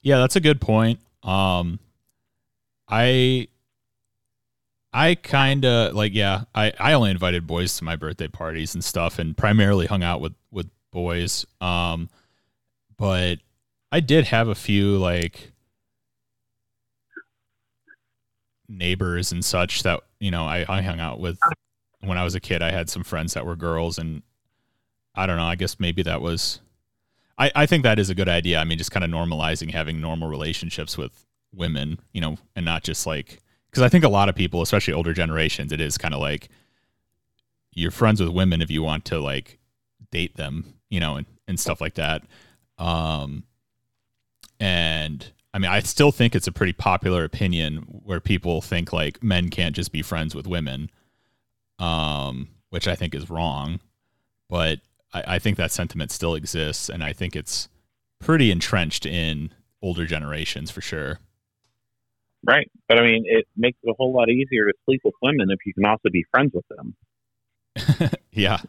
[0.01, 0.99] Yeah, that's a good point.
[1.23, 1.79] Um
[2.87, 3.47] I
[4.93, 8.83] I kind of like yeah, I I only invited boys to my birthday parties and
[8.83, 11.45] stuff and primarily hung out with with boys.
[11.61, 12.09] Um
[12.97, 13.39] but
[13.91, 15.51] I did have a few like
[18.67, 21.37] neighbors and such that, you know, I I hung out with
[22.01, 22.61] when I was a kid.
[22.61, 24.23] I had some friends that were girls and
[25.15, 25.45] I don't know.
[25.45, 26.59] I guess maybe that was.
[27.37, 28.59] I I think that is a good idea.
[28.59, 32.83] I mean, just kind of normalizing having normal relationships with women, you know, and not
[32.83, 33.39] just like
[33.69, 36.49] because I think a lot of people, especially older generations, it is kind of like
[37.73, 39.59] you're friends with women if you want to like
[40.11, 42.23] date them, you know, and, and stuff like that.
[42.77, 43.43] Um,
[44.59, 49.21] and I mean, I still think it's a pretty popular opinion where people think like
[49.23, 50.89] men can't just be friends with women,
[51.79, 53.79] um, which I think is wrong.
[54.49, 54.79] But
[55.13, 57.69] I, I think that sentiment still exists, and I think it's
[58.19, 59.51] pretty entrenched in
[59.81, 61.19] older generations for sure.
[62.47, 62.71] Right.
[62.87, 65.59] But I mean, it makes it a whole lot easier to sleep with women if
[65.65, 68.11] you can also be friends with them.
[68.31, 68.59] yeah.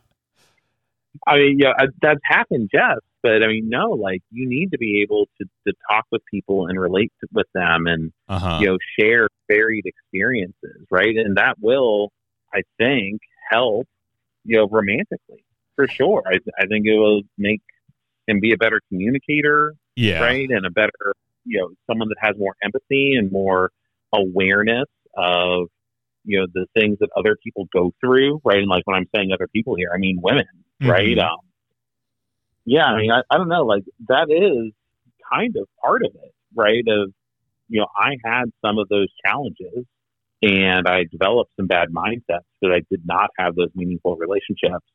[1.27, 1.73] I mean, yeah,
[2.03, 2.99] that's happened, yes.
[3.23, 6.67] But I mean, no, like you need to be able to, to talk with people
[6.67, 8.59] and relate to, with them and, Uh-huh.
[8.61, 11.17] you know, share varied experiences, right?
[11.17, 12.13] And that will,
[12.53, 13.21] I think,
[13.51, 13.87] help,
[14.45, 15.45] you know, romantically
[15.77, 16.23] for sure.
[16.27, 17.63] I, I think it will make
[18.27, 20.21] him be a better communicator, Yeah.
[20.21, 20.49] right?
[20.51, 21.15] And a better,
[21.49, 23.71] you know, someone that has more empathy and more
[24.13, 24.87] awareness
[25.17, 25.69] of,
[26.25, 28.59] you know, the things that other people go through, right?
[28.59, 30.47] And like when I'm saying other people here, I mean women,
[30.83, 31.17] right?
[31.17, 31.23] Mhm.
[31.25, 31.39] Um,
[32.65, 34.73] yeah, I mean, I, I don't know, like that is
[35.33, 36.85] kind of part of it, right?
[36.87, 37.13] Of,
[37.69, 39.87] you know, I had some of those challenges
[40.43, 44.87] and I developed some bad mindsets that I did not have those meaningful relationships.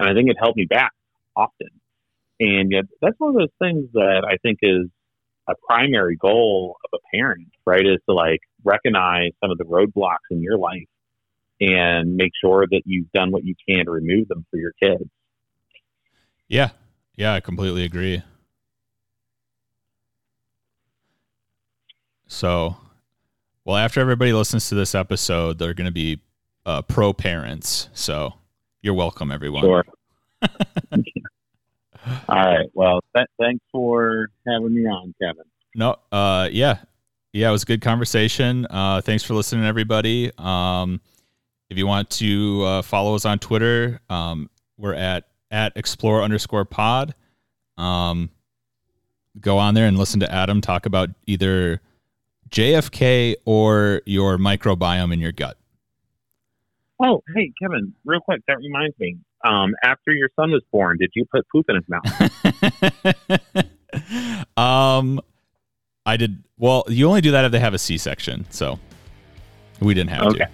[0.00, 0.92] And I think it held me back
[1.34, 1.68] often.
[2.40, 4.88] And yet that's one of those things that I think is
[5.48, 7.86] a primary goal of a parent, right?
[7.86, 10.88] Is to like recognize some of the roadblocks in your life
[11.60, 15.08] and make sure that you've done what you can to remove them for your kids.
[16.48, 16.70] Yeah.
[17.16, 18.22] Yeah, I completely agree.
[22.26, 22.76] So,
[23.64, 26.20] well, after everybody listens to this episode, they're going to be
[26.66, 27.88] uh, pro parents.
[27.94, 28.34] So,
[28.82, 29.62] you're welcome, everyone.
[29.62, 29.84] Sure.
[32.28, 32.68] All right.
[32.74, 35.44] Well, th- thanks for having me on, Kevin.
[35.74, 36.78] No, uh, yeah,
[37.32, 38.66] yeah, it was a good conversation.
[38.70, 40.30] Uh, thanks for listening, everybody.
[40.38, 41.00] Um,
[41.68, 44.48] if you want to uh, follow us on Twitter, um,
[44.78, 47.14] we're at at explore underscore pod.
[47.76, 48.30] Um,
[49.40, 51.80] go on there and listen to Adam talk about either
[52.50, 55.58] JFK or your microbiome in your gut.
[57.02, 59.18] Oh, hey, Kevin, real quick, that reminds me.
[59.44, 62.04] Um, after your son was born, did you put poop in his mouth?
[64.56, 65.20] um,
[66.04, 66.42] I did.
[66.58, 68.78] Well, you only do that if they have a C-section, so
[69.80, 70.46] we didn't have Okay.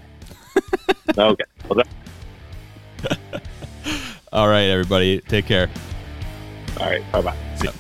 [1.16, 1.20] to.
[1.22, 1.44] okay.
[1.68, 1.84] Well,
[3.04, 3.42] that,
[4.32, 5.68] All right, everybody, take care.
[6.80, 7.12] all right.
[7.12, 7.72] Bye bye.